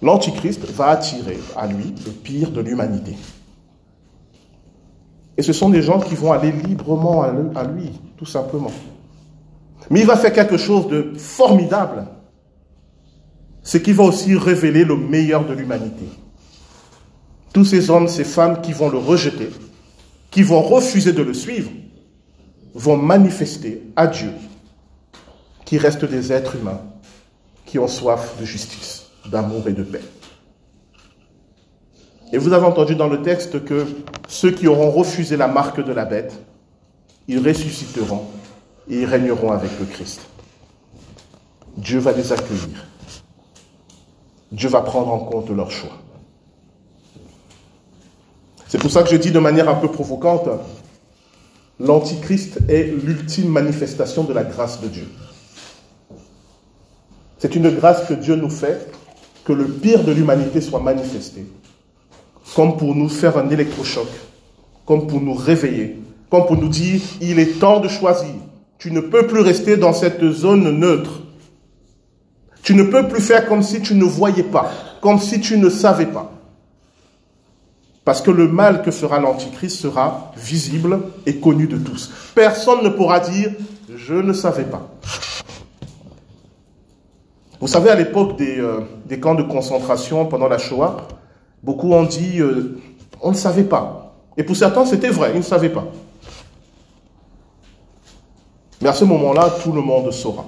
L'Antichrist 0.00 0.64
va 0.64 0.86
attirer 0.86 1.38
à 1.54 1.66
lui 1.66 1.94
le 2.06 2.12
pire 2.12 2.52
de 2.52 2.62
l'humanité. 2.62 3.14
Et 5.36 5.42
ce 5.42 5.52
sont 5.52 5.68
des 5.68 5.82
gens 5.82 6.00
qui 6.00 6.14
vont 6.14 6.32
aller 6.32 6.50
librement 6.50 7.24
à 7.54 7.64
lui, 7.64 7.90
tout 8.16 8.24
simplement. 8.24 8.72
Mais 9.90 10.00
il 10.00 10.06
va 10.06 10.16
faire 10.16 10.32
quelque 10.32 10.56
chose 10.56 10.88
de 10.88 11.12
formidable. 11.18 12.06
C'est 13.62 13.82
qu'il 13.82 13.94
va 13.94 14.04
aussi 14.04 14.34
révéler 14.36 14.84
le 14.84 14.96
meilleur 14.96 15.46
de 15.46 15.52
l'humanité. 15.52 16.06
Tous 17.52 17.64
ces 17.64 17.90
hommes, 17.90 18.08
ces 18.08 18.24
femmes 18.24 18.60
qui 18.62 18.72
vont 18.72 18.88
le 18.88 18.98
rejeter, 18.98 19.50
qui 20.30 20.42
vont 20.42 20.62
refuser 20.62 21.12
de 21.12 21.22
le 21.22 21.34
suivre, 21.34 21.70
vont 22.74 22.96
manifester 22.96 23.82
à 23.96 24.06
Dieu 24.06 24.30
qui 25.64 25.78
restent 25.78 26.04
des 26.04 26.32
êtres 26.32 26.56
humains 26.56 26.80
qui 27.66 27.78
ont 27.78 27.88
soif 27.88 28.34
de 28.40 28.44
justice, 28.44 29.06
d'amour 29.30 29.68
et 29.68 29.72
de 29.72 29.82
paix. 29.82 30.02
Et 32.32 32.38
vous 32.38 32.52
avez 32.52 32.66
entendu 32.66 32.94
dans 32.94 33.08
le 33.08 33.22
texte 33.22 33.64
que 33.64 33.86
ceux 34.28 34.50
qui 34.50 34.66
auront 34.66 34.90
refusé 34.90 35.36
la 35.36 35.48
marque 35.48 35.84
de 35.84 35.92
la 35.92 36.04
bête, 36.04 36.44
ils 37.28 37.38
ressusciteront 37.38 38.26
et 38.88 39.02
ils 39.02 39.04
régneront 39.04 39.52
avec 39.52 39.70
le 39.78 39.86
Christ. 39.86 40.22
Dieu 41.76 41.98
va 41.98 42.12
les 42.12 42.32
accueillir. 42.32 42.89
Dieu 44.52 44.68
va 44.68 44.80
prendre 44.80 45.12
en 45.12 45.18
compte 45.18 45.50
leur 45.50 45.70
choix. 45.70 45.92
C'est 48.68 48.78
pour 48.78 48.90
ça 48.90 49.02
que 49.02 49.10
je 49.10 49.16
dis 49.16 49.30
de 49.30 49.38
manière 49.38 49.68
un 49.68 49.74
peu 49.74 49.88
provocante, 49.88 50.48
l'Antichrist 51.78 52.58
est 52.68 52.84
l'ultime 52.84 53.48
manifestation 53.48 54.24
de 54.24 54.32
la 54.32 54.44
grâce 54.44 54.80
de 54.80 54.88
Dieu. 54.88 55.08
C'est 57.38 57.56
une 57.56 57.70
grâce 57.70 58.06
que 58.06 58.14
Dieu 58.14 58.36
nous 58.36 58.50
fait, 58.50 58.92
que 59.44 59.52
le 59.52 59.66
pire 59.66 60.04
de 60.04 60.12
l'humanité 60.12 60.60
soit 60.60 60.80
manifesté, 60.80 61.46
comme 62.54 62.76
pour 62.76 62.94
nous 62.94 63.08
faire 63.08 63.38
un 63.38 63.48
électrochoc, 63.48 64.06
comme 64.84 65.06
pour 65.06 65.20
nous 65.20 65.34
réveiller, 65.34 65.98
comme 66.30 66.46
pour 66.46 66.56
nous 66.56 66.68
dire, 66.68 67.00
il 67.20 67.38
est 67.38 67.58
temps 67.58 67.80
de 67.80 67.88
choisir. 67.88 68.34
Tu 68.78 68.92
ne 68.92 69.00
peux 69.00 69.26
plus 69.26 69.40
rester 69.40 69.76
dans 69.76 69.92
cette 69.92 70.24
zone 70.30 70.70
neutre. 70.78 71.19
Tu 72.62 72.74
ne 72.74 72.84
peux 72.84 73.08
plus 73.08 73.22
faire 73.22 73.46
comme 73.46 73.62
si 73.62 73.80
tu 73.80 73.94
ne 73.94 74.04
voyais 74.04 74.42
pas, 74.42 74.70
comme 75.00 75.18
si 75.18 75.40
tu 75.40 75.58
ne 75.58 75.70
savais 75.70 76.06
pas. 76.06 76.30
Parce 78.04 78.22
que 78.22 78.30
le 78.30 78.48
mal 78.48 78.82
que 78.82 78.90
fera 78.90 79.20
l'Antichrist 79.20 79.78
sera 79.78 80.32
visible 80.36 81.00
et 81.26 81.36
connu 81.36 81.66
de 81.66 81.76
tous. 81.76 82.10
Personne 82.34 82.82
ne 82.82 82.88
pourra 82.88 83.20
dire 83.20 83.52
je 83.94 84.14
ne 84.14 84.32
savais 84.32 84.64
pas. 84.64 84.88
Vous 87.60 87.68
savez, 87.68 87.90
à 87.90 87.94
l'époque 87.94 88.36
des, 88.36 88.58
euh, 88.58 88.80
camps 89.20 89.34
de 89.34 89.42
concentration 89.42 90.24
pendant 90.26 90.48
la 90.48 90.56
Shoah, 90.56 91.08
beaucoup 91.62 91.92
ont 91.92 92.04
dit 92.04 92.40
euh, 92.40 92.80
on 93.20 93.30
ne 93.30 93.36
savait 93.36 93.64
pas. 93.64 94.14
Et 94.36 94.42
pour 94.42 94.56
certains, 94.56 94.86
c'était 94.86 95.10
vrai, 95.10 95.32
ils 95.34 95.38
ne 95.38 95.42
savaient 95.42 95.68
pas. 95.68 95.86
Mais 98.80 98.88
à 98.88 98.94
ce 98.94 99.04
moment-là, 99.04 99.50
tout 99.62 99.72
le 99.72 99.82
monde 99.82 100.10
saura. 100.10 100.46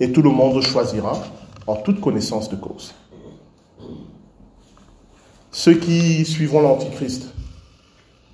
Et 0.00 0.12
tout 0.12 0.22
le 0.22 0.30
monde 0.30 0.60
choisira 0.62 1.18
en 1.66 1.76
toute 1.76 2.00
connaissance 2.00 2.48
de 2.48 2.56
cause. 2.56 2.94
Ceux 5.50 5.74
qui 5.74 6.24
suivront 6.24 6.60
l'Antichrist, 6.60 7.32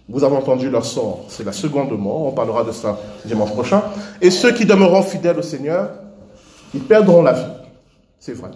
vous 0.09 0.23
avez 0.23 0.37
entendu 0.37 0.69
leur 0.69 0.85
sort, 0.85 1.25
c'est 1.29 1.45
la 1.45 1.53
seconde 1.53 1.91
mort, 1.99 2.27
on 2.27 2.33
parlera 2.33 2.63
de 2.65 2.73
ça 2.73 2.99
dimanche 3.25 3.53
prochain. 3.53 3.83
Et 4.21 4.31
ceux 4.31 4.53
qui 4.53 4.67
demeureront 4.67 5.03
fidèles 5.03 5.39
au 5.39 5.43
Seigneur, 5.43 5.91
ils 6.75 6.83
perdront 6.83 7.23
la 7.23 7.33
vie, 7.33 7.53
c'est 8.19 8.35
vrai. 8.35 8.51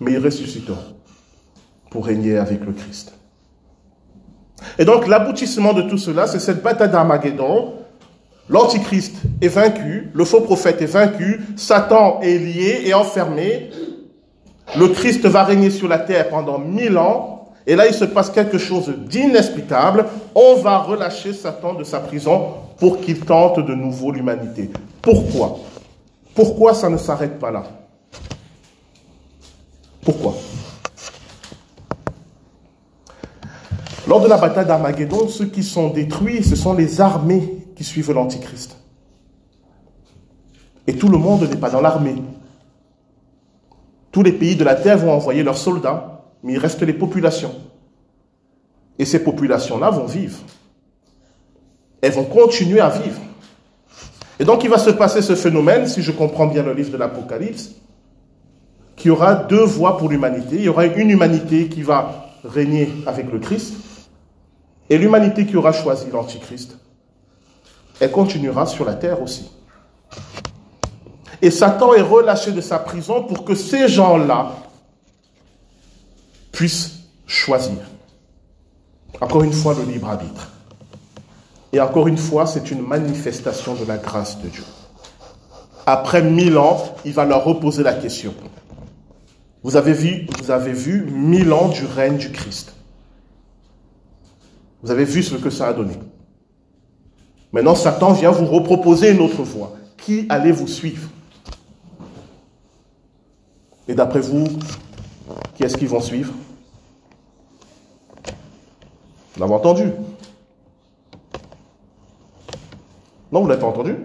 Mais 0.00 0.12
ils 0.12 0.18
ressusciteront 0.18 0.96
pour 1.90 2.06
régner 2.06 2.38
avec 2.38 2.64
le 2.64 2.72
Christ. 2.72 3.12
Et 4.78 4.84
donc 4.84 5.06
l'aboutissement 5.06 5.72
de 5.72 5.82
tout 5.82 5.98
cela, 5.98 6.26
c'est 6.26 6.40
cette 6.40 6.62
bataille 6.62 6.90
d'Armageddon. 6.90 7.74
L'Antichrist 8.50 9.14
est 9.40 9.48
vaincu, 9.48 10.10
le 10.12 10.24
faux 10.24 10.40
prophète 10.40 10.82
est 10.82 10.86
vaincu, 10.86 11.40
Satan 11.56 12.18
est 12.20 12.36
lié 12.36 12.82
et 12.84 12.94
enfermé, 12.94 13.70
le 14.76 14.88
Christ 14.88 15.24
va 15.24 15.44
régner 15.44 15.70
sur 15.70 15.86
la 15.86 16.00
terre 16.00 16.30
pendant 16.30 16.58
mille 16.58 16.98
ans, 16.98 17.52
et 17.64 17.76
là 17.76 17.86
il 17.86 17.94
se 17.94 18.04
passe 18.04 18.28
quelque 18.28 18.58
chose 18.58 18.92
d'inexplicable. 19.06 20.06
On 20.34 20.56
va 20.56 20.78
relâcher 20.78 21.32
Satan 21.32 21.74
de 21.74 21.84
sa 21.84 22.00
prison 22.00 22.54
pour 22.78 23.00
qu'il 23.00 23.20
tente 23.20 23.64
de 23.64 23.72
nouveau 23.72 24.10
l'humanité. 24.10 24.68
Pourquoi? 25.00 25.60
Pourquoi 26.34 26.74
ça 26.74 26.88
ne 26.88 26.96
s'arrête 26.96 27.38
pas 27.38 27.52
là? 27.52 27.62
Pourquoi? 30.04 30.34
Lors 34.08 34.20
de 34.20 34.26
la 34.26 34.38
bataille 34.38 34.66
d'Armageddon, 34.66 35.28
ceux 35.28 35.46
qui 35.46 35.62
sont 35.62 35.90
détruits, 35.90 36.42
ce 36.42 36.56
sont 36.56 36.72
les 36.72 37.00
armées 37.00 37.59
qui 37.80 37.84
suivent 37.84 38.12
l'Antichrist. 38.12 38.76
Et 40.86 40.96
tout 40.96 41.08
le 41.08 41.16
monde 41.16 41.48
n'est 41.48 41.56
pas 41.56 41.70
dans 41.70 41.80
l'armée. 41.80 42.16
Tous 44.12 44.22
les 44.22 44.32
pays 44.32 44.54
de 44.54 44.64
la 44.64 44.74
terre 44.74 44.98
vont 44.98 45.10
envoyer 45.10 45.42
leurs 45.42 45.56
soldats, 45.56 46.26
mais 46.42 46.52
il 46.52 46.58
reste 46.58 46.82
les 46.82 46.92
populations. 46.92 47.54
Et 48.98 49.06
ces 49.06 49.24
populations-là 49.24 49.88
vont 49.88 50.04
vivre. 50.04 50.40
Elles 52.02 52.12
vont 52.12 52.24
continuer 52.24 52.80
à 52.80 52.90
vivre. 52.90 53.18
Et 54.38 54.44
donc 54.44 54.62
il 54.62 54.68
va 54.68 54.76
se 54.76 54.90
passer 54.90 55.22
ce 55.22 55.34
phénomène, 55.34 55.86
si 55.86 56.02
je 56.02 56.12
comprends 56.12 56.48
bien 56.48 56.62
le 56.62 56.74
livre 56.74 56.90
de 56.90 56.98
l'Apocalypse, 56.98 57.76
qu'il 58.94 59.08
y 59.08 59.10
aura 59.10 59.34
deux 59.34 59.64
voies 59.64 59.96
pour 59.96 60.10
l'humanité. 60.10 60.56
Il 60.56 60.64
y 60.64 60.68
aura 60.68 60.84
une 60.84 61.08
humanité 61.08 61.70
qui 61.70 61.80
va 61.80 62.26
régner 62.44 62.90
avec 63.06 63.32
le 63.32 63.38
Christ, 63.38 63.72
et 64.90 64.98
l'humanité 64.98 65.46
qui 65.46 65.56
aura 65.56 65.72
choisi 65.72 66.10
l'Antichrist, 66.12 66.76
elle 68.00 68.10
continuera 68.10 68.66
sur 68.66 68.84
la 68.84 68.94
terre 68.94 69.22
aussi. 69.22 69.50
Et 71.42 71.50
Satan 71.50 71.94
est 71.94 72.02
relâché 72.02 72.52
de 72.52 72.60
sa 72.60 72.78
prison 72.78 73.22
pour 73.22 73.44
que 73.44 73.54
ces 73.54 73.88
gens-là 73.88 74.56
puissent 76.52 77.00
choisir. 77.26 77.78
Encore 79.20 79.42
une 79.42 79.52
fois, 79.52 79.74
le 79.74 79.90
libre 79.90 80.08
arbitre. 80.08 80.48
Et 81.72 81.80
encore 81.80 82.08
une 82.08 82.18
fois, 82.18 82.46
c'est 82.46 82.70
une 82.70 82.82
manifestation 82.82 83.74
de 83.74 83.84
la 83.84 83.96
grâce 83.96 84.38
de 84.40 84.48
Dieu. 84.48 84.64
Après 85.86 86.22
mille 86.22 86.58
ans, 86.58 86.82
il 87.04 87.12
va 87.12 87.24
leur 87.24 87.44
reposer 87.44 87.82
la 87.82 87.94
question. 87.94 88.34
Vous 89.62 89.76
avez 89.76 89.92
vu, 89.92 90.26
vous 90.40 90.50
avez 90.50 90.72
vu 90.72 91.04
mille 91.04 91.52
ans 91.52 91.68
du 91.68 91.84
règne 91.84 92.16
du 92.16 92.32
Christ. 92.32 92.74
Vous 94.82 94.90
avez 94.90 95.04
vu 95.04 95.22
ce 95.22 95.34
que 95.34 95.50
ça 95.50 95.68
a 95.68 95.72
donné. 95.72 95.94
Maintenant, 97.52 97.74
Satan 97.74 98.12
vient 98.12 98.30
vous 98.30 98.46
reproposer 98.46 99.10
une 99.10 99.20
autre 99.20 99.42
voie. 99.42 99.72
Qui 99.96 100.26
allez-vous 100.28 100.68
suivre? 100.68 101.08
Et 103.88 103.94
d'après 103.94 104.20
vous, 104.20 104.46
qui 105.54 105.64
est-ce 105.64 105.76
qu'ils 105.76 105.88
vont 105.88 106.00
suivre? 106.00 106.32
Vous 109.34 109.40
l'avez 109.40 109.54
entendu? 109.54 109.92
Non, 113.32 113.40
vous 113.40 113.46
ne 113.46 113.50
l'avez 113.50 113.60
pas 113.60 113.68
entendu? 113.68 113.96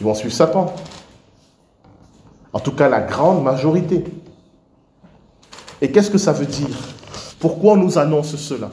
Ils 0.00 0.04
vont 0.04 0.14
suivre 0.14 0.34
Satan. 0.34 0.72
En 2.52 2.60
tout 2.60 2.72
cas, 2.72 2.88
la 2.88 3.00
grande 3.00 3.42
majorité. 3.42 4.04
Et 5.80 5.90
qu'est-ce 5.90 6.10
que 6.10 6.18
ça 6.18 6.32
veut 6.32 6.46
dire? 6.46 6.76
Pourquoi 7.38 7.72
on 7.72 7.76
nous 7.76 7.98
annonce 7.98 8.36
cela? 8.36 8.70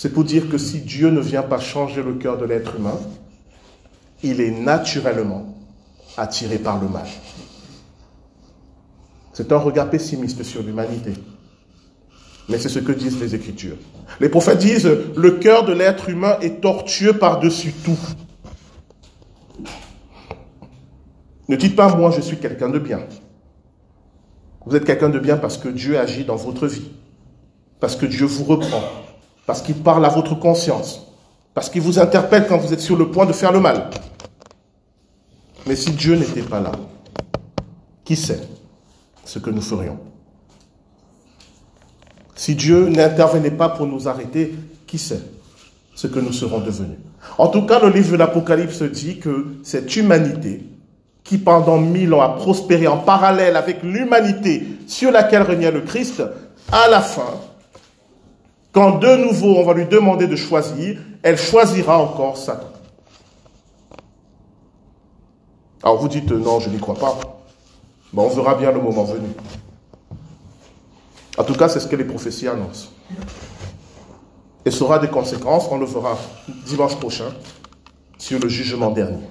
C'est 0.00 0.14
pour 0.14 0.24
dire 0.24 0.48
que 0.48 0.56
si 0.56 0.80
Dieu 0.80 1.10
ne 1.10 1.20
vient 1.20 1.42
pas 1.42 1.58
changer 1.58 2.02
le 2.02 2.14
cœur 2.14 2.38
de 2.38 2.46
l'être 2.46 2.74
humain, 2.76 2.98
il 4.22 4.40
est 4.40 4.50
naturellement 4.50 5.54
attiré 6.16 6.56
par 6.56 6.80
le 6.80 6.88
mal. 6.88 7.04
C'est 9.34 9.52
un 9.52 9.58
regard 9.58 9.90
pessimiste 9.90 10.42
sur 10.42 10.62
l'humanité. 10.62 11.12
Mais 12.48 12.56
c'est 12.56 12.70
ce 12.70 12.78
que 12.78 12.92
disent 12.92 13.20
les 13.20 13.34
Écritures. 13.34 13.76
Les 14.20 14.30
prophètes 14.30 14.60
disent, 14.60 14.88
le 15.14 15.32
cœur 15.32 15.66
de 15.66 15.74
l'être 15.74 16.08
humain 16.08 16.38
est 16.40 16.62
tortueux 16.62 17.18
par-dessus 17.18 17.74
tout. 17.84 18.00
Ne 21.46 21.56
dites 21.56 21.76
pas, 21.76 21.94
moi 21.94 22.10
je 22.10 22.22
suis 22.22 22.38
quelqu'un 22.38 22.70
de 22.70 22.78
bien. 22.78 23.00
Vous 24.64 24.74
êtes 24.74 24.86
quelqu'un 24.86 25.10
de 25.10 25.18
bien 25.18 25.36
parce 25.36 25.58
que 25.58 25.68
Dieu 25.68 25.98
agit 25.98 26.24
dans 26.24 26.36
votre 26.36 26.66
vie, 26.66 26.90
parce 27.80 27.96
que 27.96 28.06
Dieu 28.06 28.24
vous 28.24 28.44
reprend, 28.44 28.80
parce 29.50 29.62
qu'il 29.62 29.74
parle 29.74 30.04
à 30.04 30.10
votre 30.10 30.36
conscience, 30.36 31.08
parce 31.54 31.68
qu'il 31.68 31.82
vous 31.82 31.98
interpelle 31.98 32.46
quand 32.46 32.56
vous 32.56 32.72
êtes 32.72 32.78
sur 32.78 32.96
le 32.96 33.10
point 33.10 33.26
de 33.26 33.32
faire 33.32 33.50
le 33.50 33.58
mal. 33.58 33.90
Mais 35.66 35.74
si 35.74 35.90
Dieu 35.90 36.14
n'était 36.14 36.42
pas 36.42 36.60
là, 36.60 36.70
qui 38.04 38.14
sait 38.14 38.38
ce 39.24 39.40
que 39.40 39.50
nous 39.50 39.60
ferions? 39.60 39.98
Si 42.36 42.54
Dieu 42.54 42.90
n'intervenait 42.90 43.50
pas 43.50 43.70
pour 43.70 43.88
nous 43.88 44.06
arrêter, 44.06 44.54
qui 44.86 44.98
sait 44.98 45.22
ce 45.96 46.06
que 46.06 46.20
nous 46.20 46.32
serons 46.32 46.60
devenus? 46.60 46.98
En 47.36 47.48
tout 47.48 47.66
cas, 47.66 47.80
le 47.80 47.90
livre 47.90 48.12
de 48.12 48.18
l'Apocalypse 48.18 48.82
dit 48.82 49.18
que 49.18 49.56
cette 49.64 49.96
humanité, 49.96 50.64
qui 51.24 51.38
pendant 51.38 51.78
mille 51.78 52.14
ans 52.14 52.20
a 52.20 52.36
prospéré 52.36 52.86
en 52.86 52.98
parallèle 52.98 53.56
avec 53.56 53.82
l'humanité 53.82 54.64
sur 54.86 55.10
laquelle 55.10 55.42
régnait 55.42 55.72
le 55.72 55.80
Christ, 55.80 56.22
à 56.70 56.88
la 56.88 57.00
fin, 57.00 57.34
quand 58.72 58.98
de 58.98 59.16
nouveau 59.16 59.56
on 59.56 59.64
va 59.64 59.74
lui 59.74 59.86
demander 59.86 60.26
de 60.26 60.36
choisir, 60.36 60.98
elle 61.22 61.38
choisira 61.38 61.98
encore 61.98 62.36
Satan. 62.36 62.68
Alors 65.82 65.98
vous 65.98 66.08
dites 66.08 66.30
non, 66.30 66.60
je 66.60 66.68
n'y 66.70 66.78
crois 66.78 66.94
pas. 66.94 67.18
on 68.14 68.28
verra 68.28 68.54
bien 68.54 68.70
le 68.70 68.80
moment 68.80 69.04
venu. 69.04 69.28
En 71.38 71.44
tout 71.44 71.54
cas, 71.54 71.68
c'est 71.68 71.80
ce 71.80 71.86
que 71.86 71.96
les 71.96 72.04
prophéties 72.04 72.48
annoncent. 72.48 72.88
Et 74.64 74.70
ça 74.70 74.84
aura 74.84 74.98
des 74.98 75.08
conséquences, 75.08 75.66
on 75.70 75.78
le 75.78 75.86
verra 75.86 76.18
dimanche 76.66 76.96
prochain, 76.96 77.32
sur 78.18 78.38
le 78.38 78.48
jugement 78.48 78.90
dernier. 78.90 79.26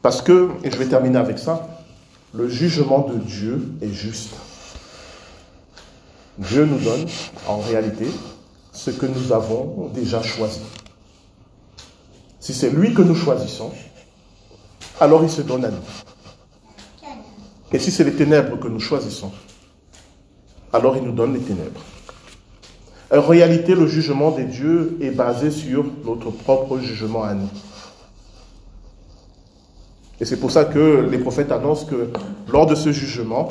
Parce 0.00 0.22
que, 0.22 0.50
et 0.62 0.70
je 0.70 0.76
vais 0.76 0.86
terminer 0.86 1.18
avec 1.18 1.38
ça, 1.38 1.68
le 2.32 2.48
jugement 2.48 3.00
de 3.00 3.16
Dieu 3.16 3.72
est 3.82 3.92
juste. 3.92 4.36
Dieu 6.40 6.64
nous 6.64 6.78
donne, 6.78 7.06
en 7.46 7.58
réalité, 7.58 8.06
ce 8.72 8.90
que 8.90 9.04
nous 9.04 9.32
avons 9.32 9.90
déjà 9.94 10.22
choisi. 10.22 10.60
Si 12.40 12.54
c'est 12.54 12.70
lui 12.70 12.94
que 12.94 13.02
nous 13.02 13.14
choisissons, 13.14 13.70
alors 15.00 15.22
il 15.22 15.30
se 15.30 15.42
donne 15.42 15.66
à 15.66 15.70
nous. 15.70 17.08
Et 17.72 17.78
si 17.78 17.90
c'est 17.90 18.04
les 18.04 18.14
ténèbres 18.14 18.58
que 18.58 18.68
nous 18.68 18.80
choisissons, 18.80 19.30
alors 20.72 20.96
il 20.96 21.02
nous 21.02 21.12
donne 21.12 21.34
les 21.34 21.40
ténèbres. 21.40 21.82
En 23.12 23.20
réalité, 23.20 23.74
le 23.74 23.86
jugement 23.86 24.30
des 24.30 24.44
dieux 24.44 24.96
est 25.02 25.10
basé 25.10 25.50
sur 25.50 25.84
notre 26.04 26.30
propre 26.30 26.78
jugement 26.78 27.22
à 27.22 27.34
nous. 27.34 27.50
Et 30.20 30.24
c'est 30.24 30.38
pour 30.38 30.50
ça 30.50 30.64
que 30.64 31.06
les 31.10 31.18
prophètes 31.18 31.52
annoncent 31.52 31.86
que 31.86 32.10
lors 32.48 32.66
de 32.66 32.74
ce 32.74 32.92
jugement, 32.92 33.48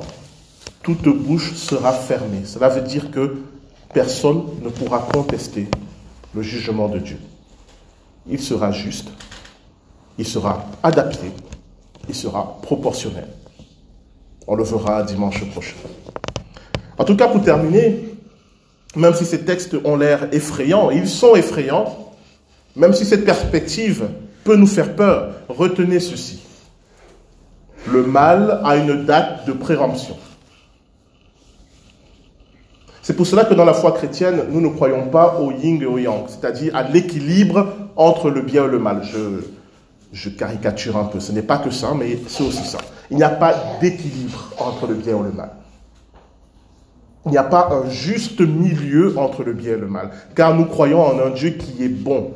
toute 0.84 1.08
bouche 1.08 1.54
sera 1.56 1.94
fermée. 1.94 2.46
Cela 2.46 2.70
veut 2.70 2.82
dire 2.82 3.12
que 3.12 3.38
personne 3.94 4.44
ne 4.62 4.70
pourra 4.70 5.00
contester 5.00 5.68
le 6.34 6.42
jugement 6.42 6.88
de 6.88 7.00
Dieu. 7.00 7.18
Il 8.28 8.40
sera 8.40 8.72
juste, 8.72 9.10
il 10.18 10.28
sera 10.28 10.66
adapté, 10.84 11.32
il 12.08 12.16
sera 12.16 12.60
proportionnel. 12.62 13.28
On 14.48 14.56
le 14.56 14.64
verra 14.64 15.04
dimanche 15.04 15.44
prochain. 15.52 15.76
En 16.98 17.06
tout 17.06 17.16
cas, 17.16 17.28
pour 17.28 17.42
terminer, 17.42 18.10
même 18.96 19.14
si 19.14 19.26
ces 19.26 19.46
textes 19.46 19.76
ont 19.84 19.96
l'air 19.96 20.28
effrayants, 20.34 20.92
ils 20.92 21.08
sont 21.08 21.36
effrayants, 21.36 22.14
même 22.76 22.94
si 22.94 23.06
cette 23.06 23.26
perspective 23.26 24.10
peut 24.44 24.56
nous 24.56 24.68
faire 24.68 24.96
peur, 24.96 25.34
retenez 25.48 26.00
ceci. 26.00 26.42
Le 27.88 28.04
mal 28.04 28.62
a 28.64 28.76
une 28.76 29.06
date 29.06 29.48
de 29.48 29.54
préemption. 29.54 30.18
C'est 33.10 33.16
pour 33.16 33.26
cela 33.26 33.44
que 33.44 33.56
dans 33.56 33.66
la 33.66 33.74
foi 33.74 33.94
chrétienne, 33.94 34.44
nous 34.52 34.62
ne 34.62 34.68
croyons 34.68 35.08
pas 35.08 35.40
au 35.40 35.52
yin 35.52 35.82
et 35.82 35.86
au 35.88 35.98
yang, 35.98 36.28
c'est-à-dire 36.28 36.76
à, 36.76 36.84
l'équilibre 36.84 37.74
entre 37.96 38.30
le 38.30 38.44
bien 38.44 38.66
et 38.66 38.68
le 38.68 38.78
mal. 38.78 39.02
Je, 40.14 40.30
caricature 40.30 40.96
un 40.96 41.06
peu, 41.06 41.20
ce 41.20 41.32
n'est 41.32 41.42
pas 41.42 41.58
que 41.58 41.72
ça, 41.72 41.96
mais 41.98 42.20
c'est 42.28 42.44
aussi 42.44 42.64
ça. 42.64 42.78
Il 43.10 43.18
n'y 43.18 43.24
a 43.24 43.30
pas 43.30 43.56
d'équilibre 43.82 44.54
entre 44.60 44.86
le 44.86 44.94
bien 44.94 45.18
et 45.18 45.24
le 45.24 45.32
mal. 45.32 45.50
Il 47.26 47.32
n'y 47.32 47.40
a 47.40 47.44
pas 47.44 47.70
un 47.72 47.90
juste 47.90 48.42
milieu 48.42 49.18
entre 49.18 49.44
le 49.44 49.54
bien 49.54 49.74
et 49.74 49.78
le 49.78 49.88
mal, 49.88 50.12
car 50.36 50.54
nous 50.54 50.66
croyons 50.66 51.02
en 51.04 51.18
un 51.20 51.32
Dieu 51.32 51.50
qui 51.50 51.84
est 51.84 51.90
bon. 51.90 52.34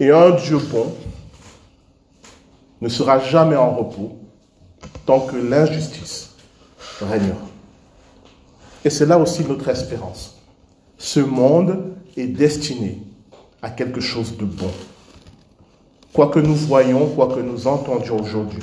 Et 0.00 0.10
un 0.10 0.30
Dieu 0.30 0.58
bon 0.58 0.92
ne 2.80 2.88
sera 2.88 3.20
jamais 3.20 3.54
en 3.54 3.70
repos 3.70 4.18
tant 5.06 5.20
que 5.20 5.36
l'injustice 5.36 6.34
régnera. 7.00 7.49
Et 8.84 8.90
c'est 8.90 9.06
là 9.06 9.18
aussi 9.18 9.44
notre 9.44 9.68
espérance. 9.68 10.36
Ce 10.98 11.20
monde 11.20 11.94
est 12.16 12.26
destiné 12.26 12.98
à 13.62 13.70
quelque 13.70 14.00
chose 14.00 14.36
de 14.36 14.44
bon. 14.44 14.70
Quoi 16.12 16.28
que 16.28 16.40
nous 16.40 16.54
voyons, 16.54 17.06
quoi 17.06 17.28
que 17.28 17.40
nous 17.40 17.66
entendions 17.66 18.18
aujourd'hui, 18.20 18.62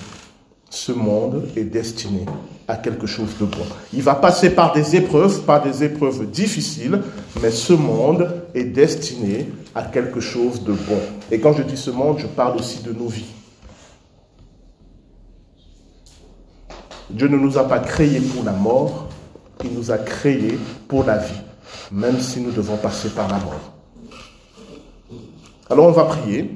ce 0.70 0.92
monde 0.92 1.48
est 1.56 1.64
destiné 1.64 2.26
à 2.68 2.76
quelque 2.76 3.08
chose 3.08 3.38
de 3.40 3.46
bon. 3.46 3.66
Il 3.94 4.04
va 4.04 4.16
passer 4.16 4.50
par 4.50 4.74
des 4.74 4.96
épreuves, 4.96 5.42
par 5.44 5.64
des 5.64 5.84
épreuves 5.84 6.30
difficiles, 6.30 7.02
mais 7.42 7.52
ce 7.52 7.74
monde 7.74 8.44
est 8.54 8.66
destiné 8.66 9.48
à 9.74 9.84
quelque 9.84 10.20
chose 10.20 10.64
de 10.64 10.74
bon. 10.74 11.00
Et 11.32 11.40
quand 11.40 11.54
je 11.54 11.64
dis 11.64 11.78
ce 11.78 11.92
monde, 11.92 12.20
je 12.20 12.28
parle 12.28 12.58
aussi 12.58 12.84
de 12.84 12.92
nos 12.92 13.08
vies. 13.08 13.34
Dieu 17.10 17.30
ne 17.30 17.38
nous 17.38 17.58
a 17.58 17.64
pas 17.64 17.80
créés 17.80 18.20
pour 18.20 18.44
la 18.44 18.52
mort, 18.52 19.07
il 19.64 19.74
nous 19.74 19.92
a 19.92 19.98
créés 19.98 20.58
pour 20.88 21.04
la 21.04 21.18
vie, 21.18 21.42
même 21.92 22.20
si 22.20 22.40
nous 22.40 22.52
devons 22.52 22.78
passer 22.78 23.10
par 23.10 23.28
la 23.28 23.40
mort. 23.40 23.74
Alors 25.70 25.88
on 25.88 25.92
va 25.92 26.06
prier. 26.06 26.54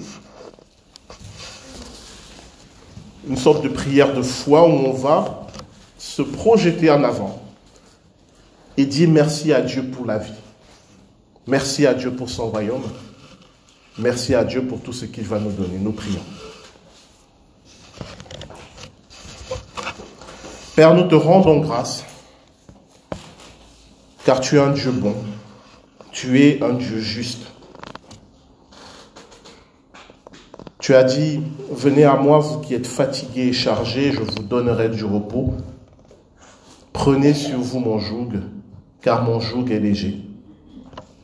Une 3.27 3.37
sorte 3.37 3.63
de 3.63 3.69
prière 3.69 4.13
de 4.13 4.21
foi 4.21 4.63
où 4.63 4.71
on 4.71 4.93
va 4.93 5.47
se 5.97 6.21
projeter 6.21 6.89
en 6.89 7.03
avant 7.03 7.41
et 8.77 8.85
dire 8.85 9.09
merci 9.09 9.53
à 9.53 9.61
Dieu 9.61 9.83
pour 9.83 10.05
la 10.05 10.17
vie. 10.17 10.31
Merci 11.45 11.85
à 11.85 11.93
Dieu 11.93 12.11
pour 12.11 12.29
son 12.29 12.49
royaume. 12.49 12.83
Merci 13.97 14.33
à 14.33 14.43
Dieu 14.43 14.63
pour 14.63 14.79
tout 14.81 14.93
ce 14.93 15.05
qu'il 15.05 15.25
va 15.25 15.39
nous 15.39 15.51
donner. 15.51 15.77
Nous 15.79 15.91
prions. 15.91 16.23
Père, 20.75 20.95
nous 20.95 21.07
te 21.07 21.15
rendons 21.15 21.59
grâce 21.59 22.05
car 24.31 24.39
tu 24.39 24.55
es 24.55 24.59
un 24.59 24.71
Dieu 24.71 24.91
bon, 24.91 25.13
tu 26.13 26.39
es 26.39 26.63
un 26.63 26.71
Dieu 26.75 26.99
juste. 26.99 27.51
Tu 30.79 30.95
as 30.95 31.03
dit, 31.03 31.41
venez 31.69 32.05
à 32.05 32.15
moi, 32.15 32.39
vous 32.39 32.61
qui 32.61 32.73
êtes 32.73 32.87
fatigués 32.87 33.47
et 33.47 33.51
chargés, 33.51 34.13
je 34.13 34.21
vous 34.21 34.43
donnerai 34.43 34.87
du 34.87 35.03
repos. 35.03 35.55
Prenez 36.93 37.33
sur 37.33 37.59
vous 37.59 37.79
mon 37.79 37.99
joug, 37.99 38.39
car 39.01 39.23
mon 39.23 39.41
joug 39.41 39.69
est 39.69 39.81
léger, 39.81 40.21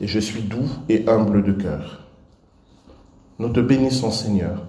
et 0.01 0.07
je 0.07 0.19
suis 0.19 0.41
doux 0.41 0.67
et 0.89 1.07
humble 1.07 1.43
de 1.43 1.53
cœur. 1.53 2.09
Nous 3.39 3.47
te 3.47 3.61
bénissons, 3.61 4.11
Seigneur. 4.11 4.65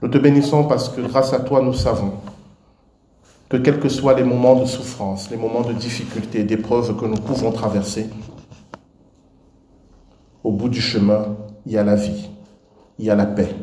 Nous 0.00 0.08
te 0.08 0.16
bénissons 0.16 0.64
parce 0.64 0.88
que 0.88 1.02
grâce 1.02 1.34
à 1.34 1.40
toi, 1.40 1.60
nous 1.60 1.74
savons 1.74 2.14
que 3.48 3.56
quels 3.56 3.80
que 3.80 3.88
soient 3.88 4.14
les 4.14 4.24
moments 4.24 4.56
de 4.56 4.66
souffrance, 4.66 5.30
les 5.30 5.36
moments 5.36 5.62
de 5.62 5.72
difficulté, 5.72 6.44
d'épreuve 6.44 6.96
que 6.96 7.06
nous 7.06 7.16
pouvons 7.16 7.50
traverser, 7.50 8.08
au 10.44 10.52
bout 10.52 10.68
du 10.68 10.80
chemin, 10.80 11.36
il 11.66 11.72
y 11.72 11.78
a 11.78 11.84
la 11.84 11.94
vie, 11.94 12.28
il 12.98 13.06
y 13.06 13.10
a 13.10 13.14
la 13.14 13.26
paix, 13.26 13.54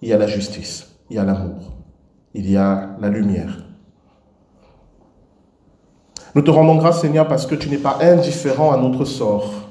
il 0.00 0.08
y 0.08 0.12
a 0.12 0.18
la 0.18 0.26
justice, 0.26 0.94
il 1.10 1.16
y 1.16 1.18
a 1.18 1.24
l'amour, 1.24 1.72
il 2.34 2.50
y 2.50 2.56
a 2.56 2.96
la 3.00 3.08
lumière. 3.10 3.64
Nous 6.34 6.42
te 6.42 6.50
rendons 6.50 6.76
grâce, 6.76 7.00
Seigneur, 7.00 7.26
parce 7.28 7.46
que 7.46 7.54
tu 7.54 7.68
n'es 7.68 7.78
pas 7.78 7.98
indifférent 8.00 8.72
à 8.72 8.76
notre 8.76 9.04
sort, 9.04 9.67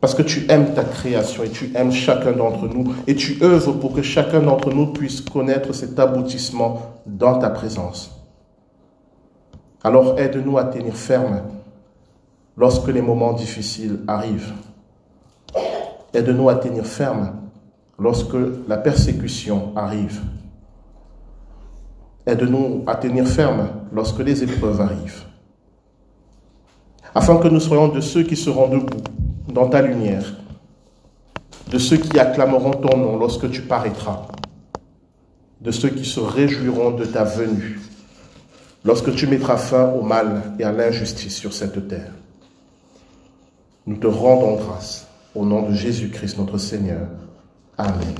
parce 0.00 0.14
que 0.14 0.22
tu 0.22 0.46
aimes 0.50 0.74
ta 0.74 0.84
création 0.84 1.42
et 1.42 1.50
tu 1.50 1.72
aimes 1.74 1.92
chacun 1.92 2.32
d'entre 2.32 2.68
nous 2.68 2.94
et 3.06 3.14
tu 3.14 3.42
œuvres 3.42 3.72
pour 3.72 3.94
que 3.94 4.02
chacun 4.02 4.40
d'entre 4.40 4.70
nous 4.70 4.92
puisse 4.92 5.20
connaître 5.20 5.72
cet 5.72 5.98
aboutissement 5.98 7.00
dans 7.06 7.38
ta 7.38 7.50
présence. 7.50 8.10
Alors 9.82 10.18
aide-nous 10.18 10.58
à 10.58 10.64
tenir 10.64 10.94
ferme 10.94 11.42
lorsque 12.56 12.88
les 12.88 13.00
moments 13.00 13.32
difficiles 13.32 14.00
arrivent. 14.06 14.52
Aide-nous 16.12 16.48
à 16.48 16.56
tenir 16.56 16.84
ferme 16.84 17.32
lorsque 17.98 18.36
la 18.68 18.76
persécution 18.76 19.72
arrive. 19.76 20.20
Aide-nous 22.26 22.84
à 22.86 22.96
tenir 22.96 23.26
ferme 23.26 23.68
lorsque 23.92 24.18
les 24.18 24.42
épreuves 24.42 24.80
arrivent. 24.80 25.24
Afin 27.14 27.38
que 27.38 27.48
nous 27.48 27.60
soyons 27.60 27.88
de 27.88 28.00
ceux 28.00 28.24
qui 28.24 28.36
seront 28.36 28.68
debout 28.68 29.02
dans 29.48 29.68
ta 29.68 29.82
lumière, 29.82 30.34
de 31.70 31.78
ceux 31.78 31.96
qui 31.96 32.18
acclameront 32.18 32.72
ton 32.72 32.96
nom 32.96 33.16
lorsque 33.16 33.50
tu 33.50 33.62
paraîtras, 33.62 34.26
de 35.60 35.70
ceux 35.70 35.88
qui 35.88 36.04
se 36.04 36.20
réjouiront 36.20 36.92
de 36.92 37.04
ta 37.04 37.24
venue, 37.24 37.80
lorsque 38.84 39.14
tu 39.14 39.26
mettras 39.26 39.56
fin 39.56 39.90
au 39.90 40.02
mal 40.02 40.54
et 40.58 40.64
à 40.64 40.72
l'injustice 40.72 41.36
sur 41.36 41.52
cette 41.52 41.88
terre. 41.88 42.12
Nous 43.86 43.96
te 43.96 44.06
rendons 44.06 44.56
grâce 44.56 45.06
au 45.34 45.44
nom 45.44 45.68
de 45.68 45.74
Jésus-Christ 45.74 46.38
notre 46.38 46.58
Seigneur. 46.58 47.08
Amen. 47.78 48.14